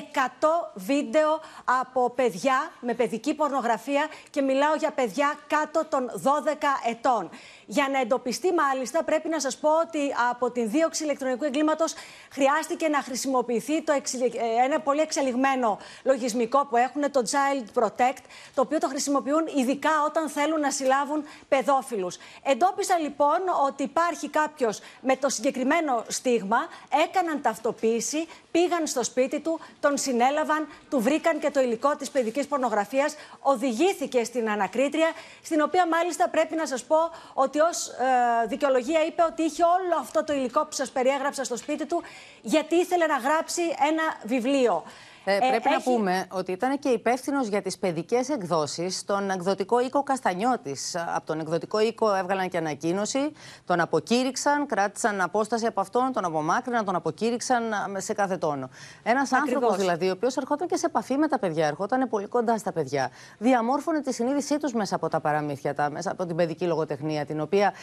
[0.73, 1.39] βίντεο
[1.81, 7.29] από παιδιά με παιδική πορνογραφία και μιλάω για παιδιά κάτω των 12 ετών.
[7.77, 9.99] Για να εντοπιστεί, μάλιστα, πρέπει να σας πω ότι
[10.29, 11.93] από την δίωξη ηλεκτρονικού εγκλήματος
[12.31, 18.61] χρειάστηκε να χρησιμοποιηθεί το ε, ένα πολύ εξελιγμένο λογισμικό που έχουν, το Child Protect, το
[18.61, 22.17] οποίο το χρησιμοποιούν ειδικά όταν θέλουν να συλλάβουν παιδόφιλους.
[22.43, 26.57] Εντόπισα λοιπόν ότι υπάρχει κάποιος με το συγκεκριμένο στίγμα,
[27.03, 32.47] έκαναν ταυτοποίηση, πήγαν στο σπίτι του, τον συνέλαβαν, του βρήκαν και το υλικό της παιδικής
[32.47, 35.11] πορνογραφίας, οδηγήθηκε στην ανακρίτρια,
[35.43, 36.97] στην οποία μάλιστα πρέπει να σας πω
[37.33, 38.03] ότι ω
[38.43, 42.03] ε, δικαιολογία είπε ότι είχε όλο αυτό το υλικό που σας περιέγραψα στο σπίτι του,
[42.41, 44.83] γιατί ήθελε να γράψει ένα βιβλίο.
[45.23, 50.03] Ε, πρέπει να πούμε ότι ήταν και υπεύθυνος για τις παιδικές εκδόσεις στον εκδοτικό οίκο
[50.03, 50.95] Καστανιώτης.
[51.15, 53.31] Από τον εκδοτικό οίκο έβγαλαν και ανακοίνωση,
[53.65, 57.63] τον αποκήρυξαν, κράτησαν απόσταση από αυτόν, τον απομάκρυναν, τον αποκήρυξαν
[57.97, 58.69] σε κάθε τόνο.
[59.03, 62.57] Ένας άνθρωπος δηλαδή, ο οποίος ερχόταν και σε επαφή με τα παιδιά, ερχόταν πολύ κοντά
[62.57, 66.65] στα παιδιά, διαμόρφωνε τη συνείδησή τους μέσα από τα παραμύθια, τα, μέσα από την παιδική
[66.65, 67.73] λογοτεχνία, την οποία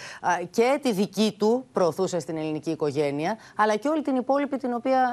[0.50, 5.10] και τη δική του προωθούσε στην ελληνική οικογένεια, αλλά και όλη την υπόλοιπη την οποία,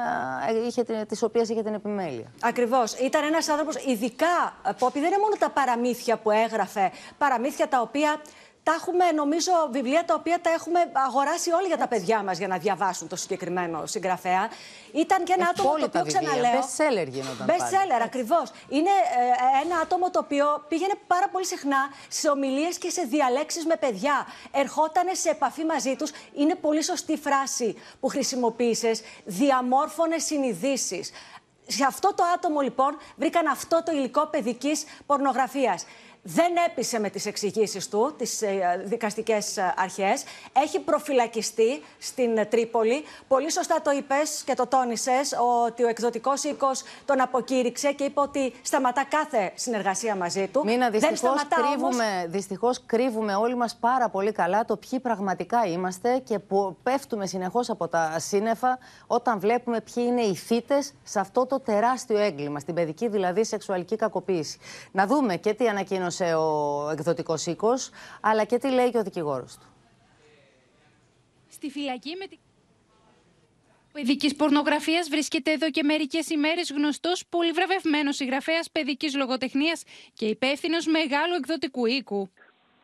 [0.67, 2.14] είχε, της οποίας είχε την επιμέλεια.
[2.41, 2.93] Ακριβώς.
[2.93, 8.21] Ήταν ένας άνθρωπος, ειδικά, Πόπι, δεν είναι μόνο τα παραμύθια που έγραφε, παραμύθια τα οποία
[8.65, 12.47] τα έχουμε, νομίζω, βιβλία τα οποία τα έχουμε αγοράσει όλοι για τα παιδιά μας για
[12.47, 14.49] να διαβάσουν το συγκεκριμένο συγγραφέα.
[14.93, 16.59] Ήταν και ένα άτομο το οποίο ξαναλέω.
[16.59, 17.47] Best seller γίνονταν.
[17.47, 18.51] Best seller, ακριβώς.
[18.69, 23.65] Είναι ε, ένα άτομο το οποίο πήγαινε πάρα πολύ συχνά σε ομιλίες και σε διαλέξεις
[23.65, 24.27] με παιδιά.
[24.51, 26.11] Ερχόταν σε επαφή μαζί τους.
[26.35, 29.01] Είναι πολύ σωστή φράση που χρησιμοποίησες.
[29.25, 31.11] Διαμόρφωνες συνειδήσεις.
[31.67, 35.85] Σε αυτό το άτομο λοιπόν βρήκαν αυτό το υλικό παιδικής πορνογραφίας
[36.27, 40.23] δεν έπεισε με τις εξηγήσεις του, τις ε, δικαστικές ε, αρχές.
[40.53, 43.03] Έχει προφυλακιστεί στην ε, Τρίπολη.
[43.27, 48.19] Πολύ σωστά το είπες και το τόνισες ότι ο εκδοτικός οίκος τον αποκήρυξε και είπε
[48.19, 50.63] ότι σταματά κάθε συνεργασία μαζί του.
[50.65, 52.27] Μήνα, δυστυχώς, κρύβουμε, όμως...
[52.27, 57.69] δυστυχώς κρύβουμε όλοι μας πάρα πολύ καλά το ποιοι πραγματικά είμαστε και που πέφτουμε συνεχώς
[57.69, 62.73] από τα σύννεφα όταν βλέπουμε ποιοι είναι οι θύτες σε αυτό το τεράστιο έγκλημα, στην
[62.73, 64.57] παιδική δηλαδή σεξουαλική κακοποίηση.
[64.91, 67.89] Να δούμε και τι ανακοίνωσε ο εκδοτικός οίκος,
[68.21, 69.65] αλλά και τι λέει και ο δικηγόρος του.
[71.47, 72.37] Στη φυλακή με την
[73.93, 81.33] παιδική πορνογραφίας βρίσκεται εδώ και μερικές ημέρες γνωστός πολυβραβευμένος συγγραφέας παιδικής λογοτεχνίας και υπεύθυνος μεγάλου
[81.33, 82.29] εκδοτικού οίκου.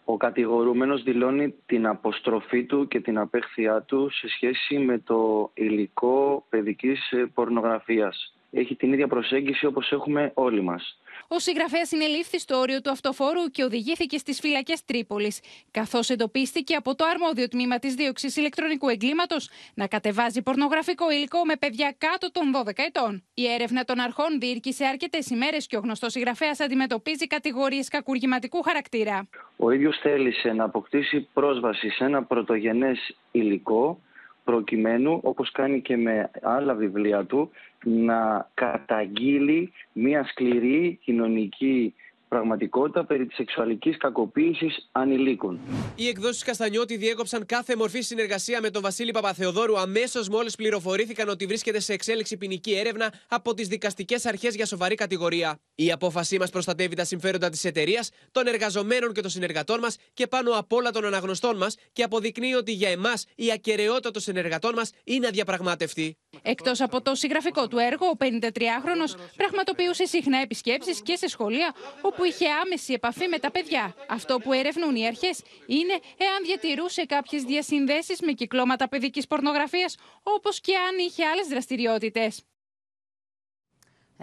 [0.05, 6.45] Ο κατηγορούμενος δηλώνει την αποστροφή του και την απέχθειά του σε σχέση με το υλικό
[6.49, 8.33] παιδικής πορνογραφίας.
[8.51, 10.97] Έχει την ίδια προσέγγιση όπως έχουμε όλοι μας.
[11.33, 15.39] Ο συγγραφέας συνελήφθη στο όριο του αυτοφόρου και οδηγήθηκε στις φυλακές Τρίπολης,
[15.71, 21.55] καθώς εντοπίστηκε από το αρμόδιο τμήμα της δίωξης ηλεκτρονικού εγκλήματος να κατεβάζει πορνογραφικό υλικό με
[21.55, 23.23] παιδιά κάτω των 12 ετών.
[23.33, 29.27] Η έρευνα των αρχών διήρκησε αρκετές ημέρες και ο γνωστός συγγραφέας αντιμετωπίζει κατηγορίες κακουργηματικού χαρακτήρα.
[29.57, 33.99] Ο ίδιος θέλησε να αποκτήσει πρόσβαση σε ένα πρωτογενές υλικό
[34.43, 37.49] προκειμένου, όπως κάνει και με άλλα βιβλία του,
[37.83, 41.93] να καταγγείλει μια σκληρή κοινωνική
[42.35, 45.59] πραγματικότητα περί της σεξουαλικής κακοποίησης ανηλίκων.
[45.95, 51.45] Οι εκδόσεις Καστανιώτη διέκοψαν κάθε μορφή συνεργασία με τον Βασίλη Παπαθεοδόρου αμέσως μόλις πληροφορήθηκαν ότι
[51.45, 55.59] βρίσκεται σε εξέλιξη ποινική έρευνα από τις δικαστικές αρχές για σοβαρή κατηγορία.
[55.75, 60.27] Η απόφασή μας προστατεύει τα συμφέροντα της εταιρείας, των εργαζομένων και των συνεργατών μας και
[60.27, 64.73] πάνω απ' όλα των αναγνωστών μας και αποδεικνύει ότι για εμάς η ακαιρεότητα των συνεργατών
[64.75, 66.17] μας είναι αδιαπραγμάτευτη.
[66.41, 72.23] Εκτός από το συγγραφικό του έργο, ο 53χρονο πραγματοποιούσε συχνά επισκέψεις και σε σχολεία όπου
[72.23, 73.95] είχε άμεση επαφή με τα παιδιά.
[74.09, 80.59] Αυτό που ερευνούν οι αρχές είναι εάν διατηρούσε κάποιες διασυνδέσεις με κυκλώματα παιδικής πορνογραφίας, όπως
[80.61, 82.43] και αν είχε άλλες δραστηριότητες.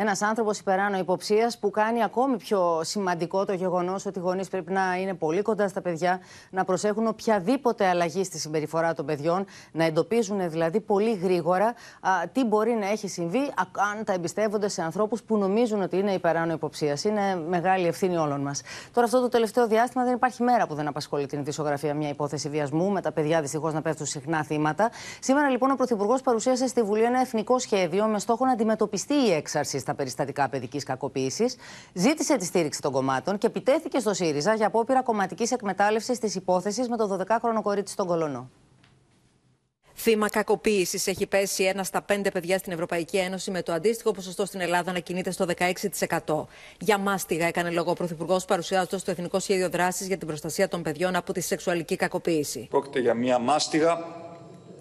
[0.01, 4.73] Ένας άνθρωπος υπεράνω υποψίας που κάνει ακόμη πιο σημαντικό το γεγονός ότι οι γονείς πρέπει
[4.73, 6.21] να είναι πολύ κοντά στα παιδιά,
[6.51, 11.67] να προσέχουν οποιαδήποτε αλλαγή στη συμπεριφορά των παιδιών, να εντοπίζουν δηλαδή πολύ γρήγορα
[12.01, 13.39] α, τι μπορεί να έχει συμβεί,
[13.97, 17.05] αν τα εμπιστεύονται σε ανθρώπους που νομίζουν ότι είναι υπεράνω υποψίας.
[17.05, 18.63] Είναι μεγάλη ευθύνη όλων μας.
[18.93, 22.49] Τώρα, αυτό το τελευταίο διάστημα δεν υπάρχει μέρα που δεν απασχολεί την ειδησιογραφία μια υπόθεση
[22.49, 24.91] βιασμού, με τα παιδιά δυστυχώς να πέφτουν συχνά θύματα.
[25.21, 29.33] Σήμερα, λοιπόν, ο Πρωθυπουργός παρουσίασε στη Βουλή ένα εθνικό σχέδιο με στόχο να αντιμετωπιστεί η
[29.33, 31.57] έξαρση στα περιστατικά παιδικής κακοποίησης,
[31.93, 36.89] ζήτησε τη στήριξη των κομμάτων και επιτέθηκε στο ΣΥΡΙΖΑ για απόπειρα κομματικής εκμετάλλευσης της υπόθεσης
[36.89, 38.51] με το 12χρονο κορίτσι στον Κολονό.
[39.95, 44.47] Θύμα κακοποίησης έχει πέσει ένα στα πέντε παιδιά στην Ευρωπαϊκή Ένωση, με το αντίστοιχο ποσοστό
[44.47, 45.47] στην Ελλάδα να κινείται στο
[46.27, 46.45] 16%.
[46.81, 50.83] Για μάστιγα έκανε λόγο ο Πρωθυπουργός, παρουσιάζοντας το Εθνικό Σχέδιο Δράσης για την Προστασία των
[50.83, 52.67] Παιδιών από τη Σεξουαλική Κακοποίηση.
[52.71, 53.99] Πρόκειται για μια μάστιγα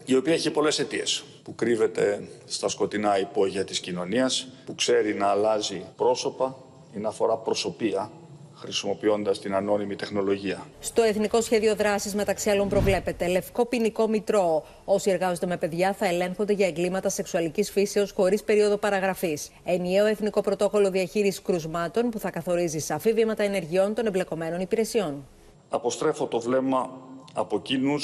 [0.09, 1.23] η οποία έχει πολλές αιτίες.
[1.43, 6.57] Που κρύβεται στα σκοτεινά υπόγεια της κοινωνίας, που ξέρει να αλλάζει πρόσωπα
[6.95, 8.11] ή να αφορά προσωπία
[8.55, 10.67] χρησιμοποιώντας την ανώνυμη τεχνολογία.
[10.79, 14.65] Στο Εθνικό Σχέδιο Δράσης, μεταξύ άλλων, προβλέπεται λευκό ποινικό μητρό.
[14.85, 19.51] Όσοι εργάζονται με παιδιά θα ελέγχονται για εγκλήματα σεξουαλικής φύσεως χωρίς περίοδο παραγραφής.
[19.63, 25.27] Ενιαίο Εθνικό Πρωτόκολλο Διαχείρισης Κρουσμάτων που θα καθορίζει σαφή βήματα ενεργειών των εμπλεκομένων υπηρεσιών.
[25.69, 26.89] Αποστρέφω το βλέμμα
[27.33, 27.95] από εκείνου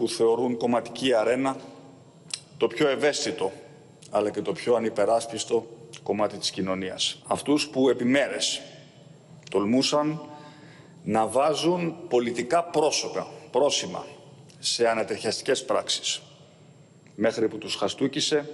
[0.00, 1.56] που θεωρούν κομματική αρένα
[2.56, 3.52] το πιο ευαίσθητο
[4.10, 5.66] αλλά και το πιο ανυπεράσπιστο
[6.02, 7.22] κομμάτι της κοινωνίας.
[7.26, 8.60] Αυτούς που επιμέρες
[9.50, 10.20] τολμούσαν
[11.02, 14.06] να βάζουν πολιτικά πρόσωπα, πρόσημα
[14.58, 16.22] σε ανατριχιαστικές πράξεις,
[17.14, 18.48] μέχρι που τους χαστούκησε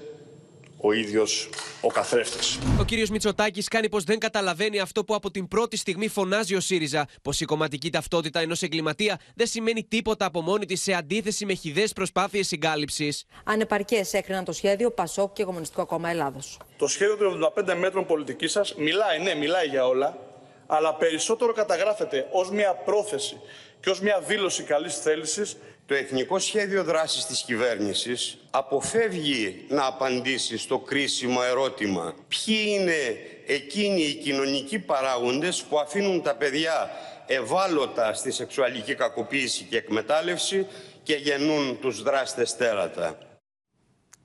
[0.76, 1.48] ο ίδιος
[1.80, 2.58] ο καθρέφτης.
[2.80, 6.60] Ο κύριος Μητσοτάκης κάνει πως δεν καταλαβαίνει αυτό που από την πρώτη στιγμή φωνάζει ο
[6.60, 11.44] ΣΥΡΙΖΑ, πως η κομματική ταυτότητα ενός εγκληματία δεν σημαίνει τίποτα από μόνη της σε αντίθεση
[11.46, 13.24] με χιδές προσπάθειες συγκάλυψης.
[13.44, 16.58] Ανεπαρκές έκριναν το σχέδιο ΠΑΣΟΚ και Κομμουνιστικό Κόμμα Ελλάδος.
[16.76, 20.18] Το σχέδιο των 75 μέτρων πολιτικής σας μιλάει, ναι, μιλάει για όλα,
[20.66, 23.40] αλλά περισσότερο καταγράφεται ως μια πρόθεση
[23.80, 25.56] και ως μια δήλωση καλής θέλησης.
[25.86, 34.02] Το Εθνικό Σχέδιο Δράσης της Κυβέρνησης αποφεύγει να απαντήσει στο κρίσιμο ερώτημα ποιοι είναι εκείνοι
[34.02, 36.90] οι κοινωνικοί παράγοντες που αφήνουν τα παιδιά
[37.26, 40.66] ευάλωτα στη σεξουαλική κακοποίηση και εκμετάλλευση
[41.02, 43.18] και γεννούν τους δράστες τέρατα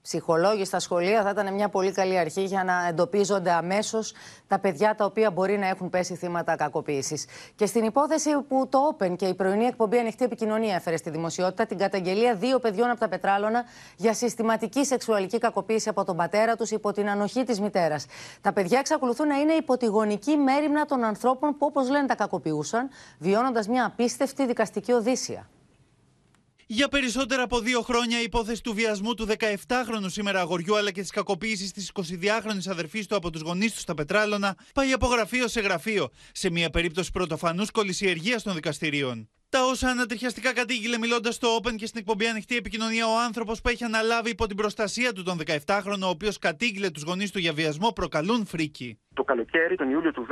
[0.02, 4.14] ψυχολόγοι στα σχολεία θα ήταν μια πολύ καλή αρχή για να εντοπίζονται αμέσως
[4.48, 7.26] τα παιδιά τα οποία μπορεί να έχουν πέσει θύματα κακοποίησης.
[7.56, 11.66] Και στην υπόθεση που το Open και η πρωινή εκπομπή Ανοιχτή Επικοινωνία έφερε στη δημοσιότητα
[11.66, 13.64] την καταγγελία δύο παιδιών από τα Πετράλωνα
[13.98, 18.06] για συστηματική σεξουαλική κακοποίηση από τον πατέρα τους υπό την ανοχή της μητέρας.
[18.42, 22.16] Τα παιδιά εξακολουθούν να είναι υπό τη γονική μέρημνα των ανθρώπων που, όπως λένε, τα
[22.16, 22.90] κακοποιούσαν,
[23.20, 25.50] βιώνοντας μια απίστευτη δικαστική οδύσσια.
[26.74, 31.02] Για περισσότερα από δύο χρόνια η υπόθεση του βιασμού του 17χρονου σήμερα αγοριού αλλά και
[31.02, 35.48] της κακοποίησης της 22χρονη αδερφής του από τους γονείς του στα Πετράλωνα πάει από γραφείο
[35.48, 39.30] σε γραφείο, σε μια περίπτωση πρωτοφανούς κολυσιεργία των δικαστηρίων.
[39.50, 43.70] Τα όσα ανατριχιαστικά κατήγγειλε μιλώντας στο Open και στην εκπομπή Ανοιχτή Επικοινωνία ο άνθρωπος που
[43.70, 47.54] έχει αναλάβει υπό την προστασία του τον 17χρονο, ο οποίος κατήγγειλε τους γονείς του για
[47.54, 49.00] βιασμό, προκαλούν φρίκη.
[49.14, 50.28] Το καλοκαίρι, τον Ιούλιο του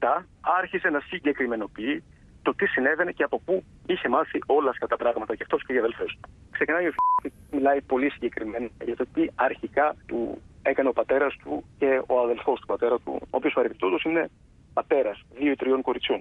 [0.00, 2.02] 2017, άρχισε να συγκεκριμενοποιεί
[2.44, 5.72] το τι συνέβαινε και από πού είχε μάθει όλα αυτά τα πράγματα και αυτός και
[5.72, 6.28] οι αδελφέ του.
[6.50, 6.96] Ξεκινάει ο Φ.
[7.50, 12.60] μιλάει πολύ συγκεκριμένα για το τι αρχικά του έκανε ο πατέρας του και ο αδελφός
[12.60, 14.30] του πατέρα του, ο οποίος παρεμπιπτόντω είναι
[14.72, 16.20] πατέρας δύο ή τριών κοριτσιών.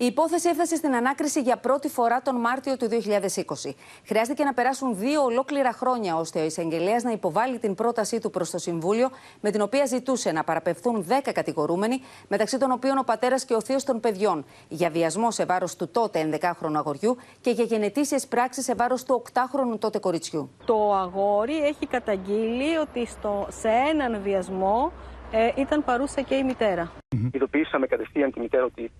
[0.00, 3.70] Η υπόθεση έφτασε στην ανάκριση για πρώτη φορά τον Μάρτιο του 2020.
[4.06, 8.50] Χρειάστηκε να περάσουν δύο ολόκληρα χρόνια ώστε ο εισαγγελέας να υποβάλει την πρότασή του προς
[8.50, 13.44] το Συμβούλιο, με την οποία ζητούσε να παραπευθούν 10 κατηγορούμενοι, μεταξύ των οποίων ο πατέρας
[13.44, 17.64] και ο θείος των παιδιών, για βιασμό σε βάρος του τότε 11χρονου αγοριού και για
[17.64, 20.50] γενετήσιες πράξεις σε βάρος του 8χρονου τότε κοριτσιού.
[20.64, 24.92] Το αγόρι έχει καταγγείλει ότι στο, σε έναν βιασμό
[25.30, 26.92] ε, ήταν παρούσα και η μητέρα.
[27.32, 28.90] Ειδοποιήσαμε κατευθείαν τη μητέρα ότι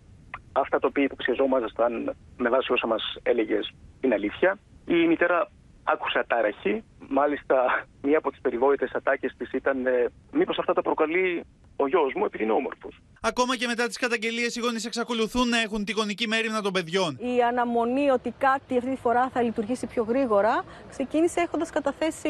[0.61, 4.59] αυτά τα οποία υποψιαζόμασταν με βάση όσα μας έλεγες είναι αλήθεια.
[4.87, 5.51] Η μητέρα
[5.85, 6.85] άκουσε ατάραχη.
[7.09, 11.45] Μάλιστα, μία από τις περιβόητες ατάκες της ήταν ε, μήπως αυτά τα προκαλεί
[11.77, 13.01] ο γιος μου επειδή είναι όμορφος.
[13.21, 17.19] Ακόμα και μετά τις καταγγελίες, οι γονείς εξακολουθούν να έχουν τη γονική μέρημνα των παιδιών.
[17.21, 22.29] Η αναμονή ότι κάτι αυτή τη φορά θα λειτουργήσει πιο γρήγορα ξεκίνησε έχοντας καταθέσει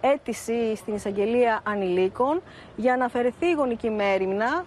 [0.00, 2.42] αίτηση στην εισαγγελία ανηλίκων
[2.76, 4.64] για να αφαιρεθεί η γονική μέρημνα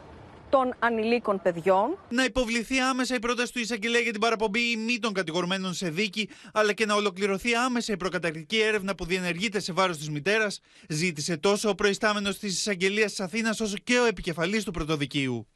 [0.54, 1.98] των ανηλίκων παιδιών.
[2.10, 5.90] Να υποβληθεί άμεσα η πρόταση του εισαγγελέα για την παραπομπή ή μη των κατηγορουμένων σε
[5.90, 10.60] δίκη, αλλά και να ολοκληρωθεί άμεσα η προκαταρκτική έρευνα που διενεργείται σε βάρος της μητέρας,
[10.90, 15.48] ζήτησε τόσο ο προϊστάμενος της εισαγγελίας της Αθήνας όσο και ο επικεφαλής του πρωτοδικείου.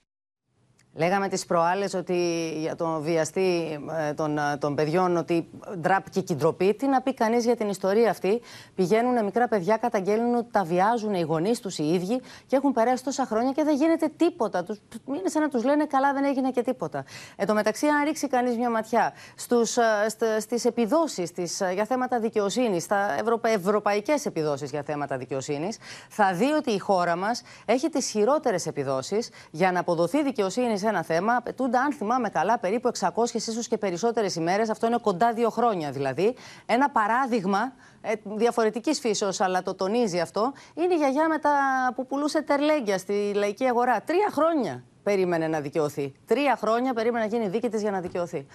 [0.97, 3.79] Λέγαμε τις προάλλες ότι για τον βιαστή
[4.09, 6.73] ε, των, ε, των παιδιών ότι ντράπηκε και ντροπή.
[6.73, 8.41] Τι να πει κανείς για την ιστορία αυτή.
[8.75, 13.03] Πηγαίνουν μικρά παιδιά, καταγγέλνουν ότι τα βιάζουν οι γονείς τους οι ίδιοι και έχουν περάσει
[13.03, 14.63] τόσα χρόνια και δεν γίνεται τίποτα.
[14.63, 17.05] Τους, είναι σαν να τους λένε καλά δεν έγινε και τίποτα.
[17.35, 22.19] Εν τω μεταξύ αν ρίξει κανείς μια ματιά στους, ε, στις επιδόσεις της, για θέματα
[22.19, 25.77] δικαιοσύνης, στα ευρωπα, ευρωπαϊκές επιδόσεις για θέματα δικαιοσύνης,
[26.09, 31.03] θα δει ότι η χώρα μας έχει τις χειρότερες επιδόσεις για να αποδοθεί δικαιοσύνη ένα
[31.03, 34.69] θέμα απαιτούνται, αν θυμάμαι καλά, περίπου 600 ίσως και περισσότερες ημέρες.
[34.69, 36.35] Αυτό είναι κοντά δύο χρόνια δηλαδή.
[36.65, 41.51] Ένα παράδειγμα ε, διαφορετικής φύσεως, αλλά το τονίζει αυτό, είναι η γιαγιά με τα,
[41.95, 44.01] που πουλούσε τερλέγγια στη λαϊκή αγορά.
[44.01, 46.13] Τρία χρόνια περίμενε να δικαιωθεί.
[46.25, 48.47] Τρία χρόνια περίμενε να γίνει δίκη της για να δικαιωθεί.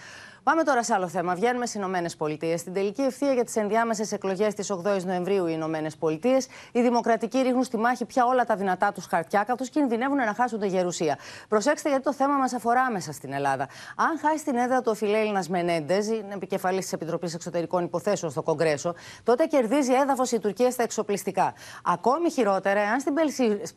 [0.45, 1.35] Πάμε τώρα σε άλλο θέμα.
[1.35, 2.61] Βγαίνουμε στις Ηνωμένες Πολιτείες.
[2.61, 7.39] Στην τελική ευθεία για τις ενδιάμεσες εκλογές της 8η Νοεμβρίου οι Ηνωμένες Πολιτείες, οι Δημοκρατικοί
[7.39, 11.19] ρίχνουν στη μάχη πια όλα τα δυνατά τους χαρτιά, καθώς κινδυνεύουν να χάσουν τη γερουσία.
[11.49, 13.69] Προσέξτε, γιατί το θέμα μας αφορά άμεσα στην Ελλάδα.
[13.97, 18.43] Αν χάσει την έδρα του ο Φιλέλληνας Μενέντες, είναι επικεφαλής της Επιτροπής Εξωτερικών Υποθέσεων στο
[18.43, 21.55] Κογκρέσο, τότε κερδίζει έδαφος η Τουρκία στα εξοπλιστικά.
[21.85, 23.15] Ακόμη χειρότερα, εάν στην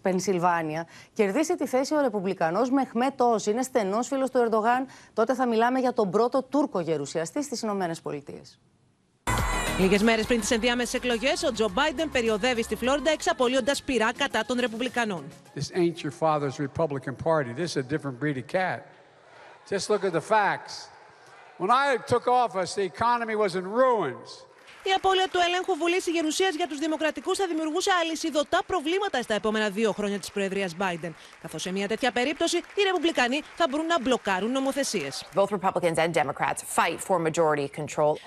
[0.01, 5.79] Πενσιλβάνια κερδίσει τη θέση ο Ρεπουμπλικανός Μεχμέτο, είναι στενός φίλος του Ερντογάν, τότε θα μιλάμε
[5.79, 8.59] για τον πρώτο Τούρκο γερουσιαστής στις Ηνωμένες Πολιτείες.
[9.79, 14.45] Λίγες μέρες πριν τις ενδιάμεσες εκλογές, ο Τζο Μπάιντεν περιοδεύει στη Φλόριντα εξαπολύοντας πειρά κατά
[14.45, 15.23] των Ρεπουμπλικανών.
[15.55, 17.53] This ain't your father's Republican Party.
[17.61, 18.79] This is a different breed of cat.
[19.69, 20.73] Just look at the facts.
[21.57, 24.29] When I took office, the economy was in ruins.
[24.87, 29.69] Η απώλεια του ελέγχου Βουλής Γερουσίας για τους Δημοκρατικούς θα δημιουργούσε αλυσιδωτά προβλήματα στα επόμενα
[29.69, 31.11] δύο χρόνια της Προεδρίας Biden.
[31.41, 35.25] Καθώς σε μια τέτοια περίπτωση οι Ρεπουμπλικανοί θα μπορούν να μπλοκάρουν νομοθεσίες.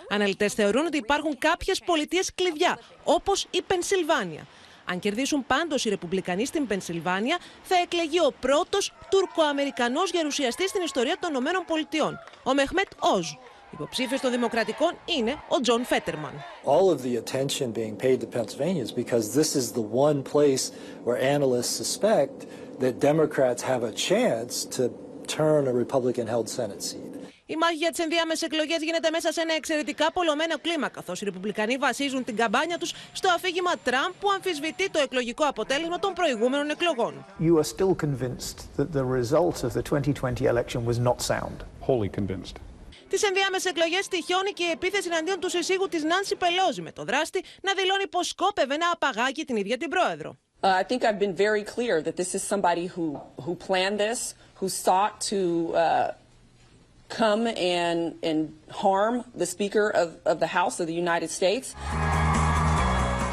[0.08, 4.46] Αναλυτές θεωρούν ότι υπάρχουν κάποιες πολιτείες κλειδιά, όπως η Πενσιλβάνια.
[4.84, 11.16] Αν κερδίσουν πάντως οι Ρεπουμπλικανοί στην Πενσιλβάνια, θα εκλεγεί ο πρώτος Τουρκοαμερικανός γερουσιαστής στην ιστορία
[11.20, 13.28] των ΗΠΑ, ο Μεχμέτ Οζ.
[13.70, 16.32] Υποψήφιος των Δημοκρατικών είναι ο Τζον Φέτερμαν.
[16.64, 20.64] All of the attention being paid to Pennsylvania is because this is the one place
[21.04, 22.46] where analysts suspect
[22.82, 24.82] that Democrats have a chance to
[25.36, 27.12] turn a Republican-held Senate seat.
[27.46, 31.24] Η μάχη για τι ενδιάμεσε εκλογέ γίνεται μέσα σε ένα εξαιρετικά πολλωμένο κλίμα, καθώς οι
[31.24, 36.70] Ρεπουμπλικανοί βασίζουν την καμπάνια τους στο αφήγημα Τραμπ που αμφισβητεί το εκλογικό αποτέλεσμα των προηγούμενων
[36.70, 37.24] εκλογών.
[37.40, 41.56] You are still convinced that the result of the 2020 election was not sound;
[41.86, 42.56] Wholly convinced.
[43.08, 47.04] Τι ενδιάμεσε εκλογέ τυχιώνει και η επίθεση εναντίον του συζύγου τη Νάνση Πελόζη, με το
[47.04, 50.36] δράστη να δηλώνει πω σκόπευε να απαγάγει την ίδια την πρόεδρο.
[50.60, 53.06] Uh, I think I've been very clear that this is somebody who
[53.44, 55.40] who planned this, who sought to
[55.74, 56.10] uh,
[57.20, 58.38] come and and
[58.82, 61.66] harm the Speaker of of the House of the United States.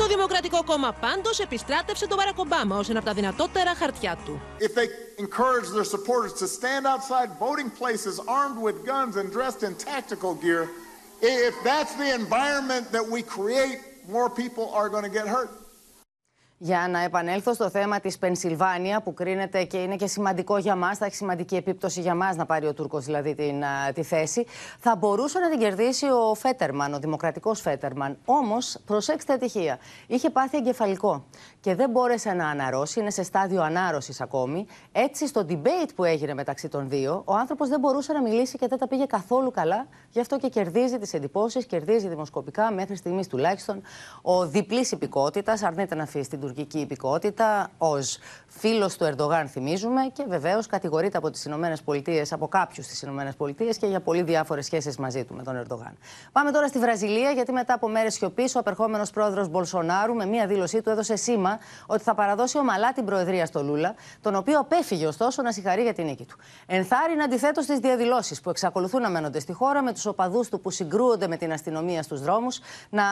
[0.05, 4.41] Το Δημοκρατικό Κόμμα πάντω επιστράτευσε τον Μπαρακ Ομπάμα ω ένα από τα δυνατότερα χαρτιά του.
[4.59, 4.87] If they
[5.25, 10.33] encourage their supporters to stand outside voting places armed with guns and dressed in tactical
[10.43, 10.63] gear,
[11.47, 13.77] if that's the environment that we create,
[14.15, 15.49] more people are going to get hurt.
[16.57, 20.97] Για να επανέλθω στο θέμα της Πενσιλβάνια, που κρίνεται και είναι και σημαντικό για μας,
[20.97, 24.45] θα έχει σημαντική επίπτωση για μας να πάρει ο Τούρκος δηλαδή την, τη θέση,
[24.79, 28.17] θα μπορούσε να την κερδίσει ο Φέτερμαν, ο δημοκρατικός Φέτερμαν.
[28.25, 29.79] Όμως, προσέξτε ατυχία.
[30.07, 31.25] Είχε πάθει εγκεφαλικό
[31.59, 34.65] και δεν μπόρεσε να αναρρώσει, είναι σε στάδιο ανάρρωσης ακόμη.
[34.91, 38.67] Έτσι, στο debate που έγινε μεταξύ των δύο, ο άνθρωπος δεν μπορούσε να μιλήσει και
[38.67, 39.87] δεν τα πήγε καθόλου καλά.
[40.09, 43.81] Γι' αυτό και κερδίζει τις εντυπώσεις, κερδίζει δημοσκοπικά μέχρι στιγμής τουλάχιστον.
[44.21, 48.17] Ο διπλής υπηκότητας αρνείται να αφήσει την τουρκική υπηκότητα ως
[48.47, 53.35] φίλος του Ερντογάν, θυμίζουμε, και βεβαίως κατηγορείται από τις Ηνωμένες Πολιτείες, από κάποιους στι Ηνωμένες
[53.35, 55.97] Πολιτείες και για πολύ διάφορες σχέσεις μαζί του με τον Ερντογάν.
[56.31, 60.47] Πάμε τώρα στη Βραζιλία, γιατί μετά από μέρες σιωπής, ο απερχόμενος πρόεδρος Μπολσονάρου με μία
[60.47, 65.07] δήλωσή του έδωσε σήμα ότι θα παραδώσει ομαλά την προεδρία στο Λούλα, τον οποίο απέφυγε
[65.07, 66.37] ωστόσο να συγχαρεί για την νίκη του.
[66.65, 70.69] Ενθάρρυνε αντιθέτως τι διαδηλώσεις που εξακολουθούν να μένονται στη χώρα με τους οπαδούς του που
[70.69, 73.03] συγκρούονται με την αστυνομία στους δρόμους να,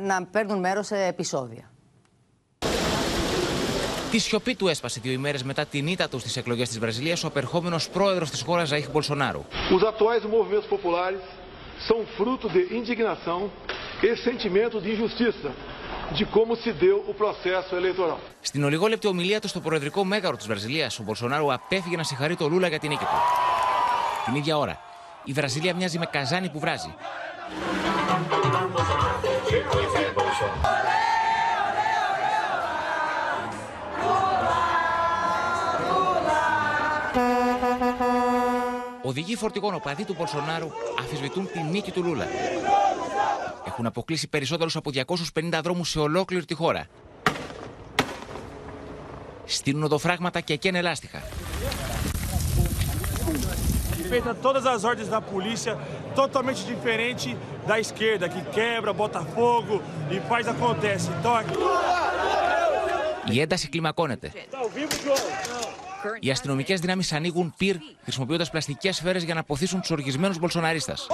[0.00, 1.73] να παίρνουν μέρος σε επεισόδια.
[4.14, 7.26] Τη σιωπή του έσπασε δύο ημέρε μετά την ήττα του στι εκλογέ τη Βραζιλία ο
[7.26, 9.44] απερχόμενο πρόεδρο τη χώρα Ζαΐχ Μπολσονάρου.
[9.76, 11.22] Os atuais movimentos populares
[11.88, 13.40] são fruto de indignação
[14.06, 15.50] e sentimento de injustiça
[16.16, 18.18] de como se deu o processo eleitoral.
[18.40, 22.48] Στην ολιγόλεπτη ομιλία του στο προεδρικό μέγαρο τη Βραζιλία, ο Μπολσονάρου απέφυγε να συγχαρεί το
[22.48, 23.20] Λούλα για την νίκη του.
[24.24, 24.80] Την ίδια ώρα,
[25.24, 26.94] η Βραζιλία μοιάζει με καζάνι που βράζει.
[39.06, 40.68] Οδηγοί φορτηγών οπαδοί του Μπολσονάρου
[41.00, 42.26] αφισβητούν τη νίκη του Λούλα.
[43.66, 46.86] Έχουν αποκλείσει περισσότερους από 250 δρόμους σε ολόκληρη τη χώρα.
[49.44, 51.22] Στείλουν οδοφράγματα και καίνε λάστιχα.
[54.10, 55.72] Feita todas as ordens da polícia,
[56.20, 57.28] totalmente diferente
[57.68, 59.74] da esquerda, que quebra, bota fogo
[60.14, 61.08] e faz acontece.
[61.18, 61.56] Então aqui.
[63.32, 64.32] Η ένταση κλιμακώνεται.
[66.20, 71.06] Οι αστυνομικές δυνάμεις ανοίγουν πυρ χρησιμοποιώντας πλαστικές σφαίρες για να αποθήσουν τους οργισμένους Μπολσοναρίστας.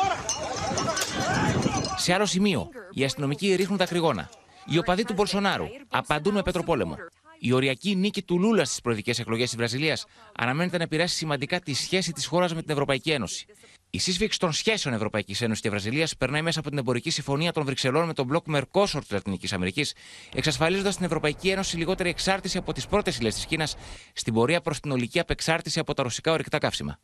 [1.97, 4.31] Σε άλλο σημείο, οι αστυνομικοί ρίχνουν τα κρυγόνα.
[4.67, 6.97] Οι οπαδοί του Μπολσονάρου απαντούν με πετροπόλεμο.
[7.39, 11.75] Η οριακή νίκη του Λούλας στις προεδρικές εκλογές της Βραζιλίας αναμένεται να επηρεάσει σημαντικά τη
[11.75, 13.47] σχέση της χώρας με την Ευρωπαϊκή Ένωση.
[13.93, 17.65] Η σύσφυξη των σχέσεων Ευρωπαϊκής Ένωσης και Βραζιλίας περνάει μέσα από την εμπορική συμφωνία των
[17.65, 19.95] Βρυξελών με τον μπλοκ Μερκόσορ της Λατινικής Αμερικής,
[20.35, 23.77] εξασφαλίζοντας την Ευρωπαϊκή Ένωση λιγότερη εξάρτηση από τις πρώτες ύλε της Κίνας
[24.13, 26.99] στην πορεία προς την ολική απεξάρτηση από τα ρωσικά ορυκτά καύσιμα.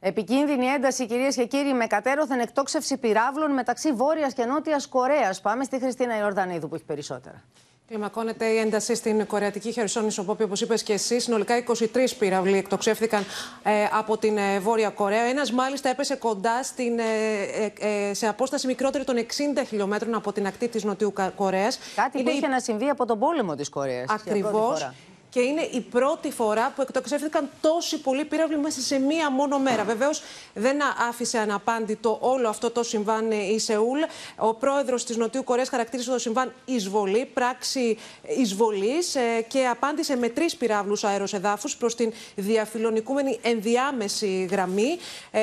[0.00, 5.40] Επικίνδυνη ένταση, κυρίες και κύριοι, με κατέρωθεν εκτόξευση πυράβλων μεταξύ Βόρειας και Νότιας Κορέας.
[5.40, 7.44] Πάμε στη Χριστίνα Ιορδανίδου που έχει περισσότερα.
[7.92, 11.84] Κλιμακώνεται η ένταση στην Κορεατική Χερσόνησο, όπου, όπως είπες και εσύ, συνολικά 23
[12.18, 13.24] πύραυλοι εκτοξεύθηκαν
[13.62, 15.22] ε, από την ε, Βόρεια Κορέα.
[15.22, 19.22] Ένας μάλιστα έπεσε κοντά στην, ε, σε απόσταση μικρότερη των 60
[19.68, 21.78] χιλιόμετρων από την ακτή της Νοτιού Κορέας.
[21.94, 22.50] Κάτι Είναι που είχε η...
[22.50, 24.10] να συμβεί από τον πόλεμο της Κορέας.
[24.10, 24.90] Ακριβώς
[25.32, 29.84] και είναι η πρώτη φορά που εκτοξεύτηκαν τόσοι πολλοί πύραυλοι μέσα σε μία μόνο μέρα.
[29.84, 30.22] Βεβαίως
[30.54, 30.78] δεν
[31.08, 34.00] άφησε αναπάντητο όλο αυτό το συμβάν η Σεούλ.
[34.36, 37.98] Ο πρόεδρος της Νοτιού Κορέας χαρακτήρισε το συμβάν εισβολή, πράξη
[38.38, 44.98] εισβολής ε, και απάντησε με τρεις πυράβλους αεροσεδάφου προς την διαφιλονικούμενη ενδιάμεση γραμμή.
[45.30, 45.40] Ε,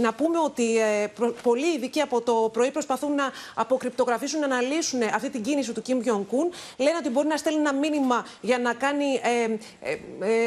[0.00, 1.06] να πούμε ότι ε,
[1.42, 6.00] πολλοί ειδικοί από το πρωί προσπαθούν να αποκρυπτογραφήσουν, να αναλύσουν αυτή την κίνηση του Κιμ
[6.00, 6.50] Γιονγκούν.
[6.76, 9.27] Λένε ότι μπορεί να στέλνει ένα μήνυμα για να κάνει ε, ε,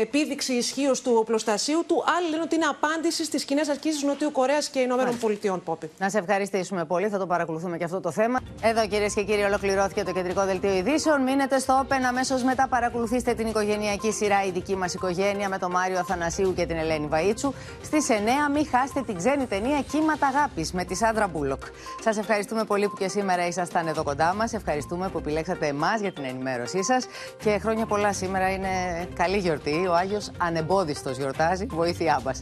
[0.01, 2.03] επίδειξη ισχύω του οπλοστασίου του.
[2.17, 5.63] Άλλοι λένε ότι είναι απάντηση στις κοινές ασκήσεις Νοτιού Κορέας και Ηνωμένων Πολιτειών.
[5.63, 5.89] Πόπη.
[5.97, 7.07] Να σε ευχαριστήσουμε πολύ.
[7.09, 8.39] Θα το παρακολουθούμε και αυτό το θέμα.
[8.61, 11.21] Εδώ, κυρίες και κύριοι, ολοκληρώθηκε το κεντρικό δελτίο ειδήσεων.
[11.21, 12.01] Μείνετε στο Open.
[12.07, 16.65] Αμέσως μετά παρακολουθήστε την οικογενειακή σειρά Η δική μας οικογένεια με τον Μάριο Αθανασίου και
[16.65, 17.51] την Ελένη Βαΐτσου.
[17.84, 18.13] Στις 9
[18.53, 21.61] μην χάσετε την ξένη ταινία Κύματα Αγάπης με τη Σάντρα Μπούλοκ.
[22.03, 24.53] Σας ευχαριστούμε πολύ που και σήμερα ήσασταν εδώ κοντά μας.
[24.53, 27.05] Ευχαριστούμε που επιλέξατε εμάς για την ενημέρωσή σας
[27.43, 28.70] και χρόνια πολλά σήμερα είναι
[29.13, 29.88] καλή γιορτή.
[29.89, 31.65] Ο Άγιος ανεμπόδιστος γιορτάζει.
[31.65, 32.41] Βοήθειά μας.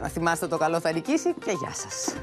[0.00, 2.14] Να θυμάστε το καλό θα νικήσει και γεια σας.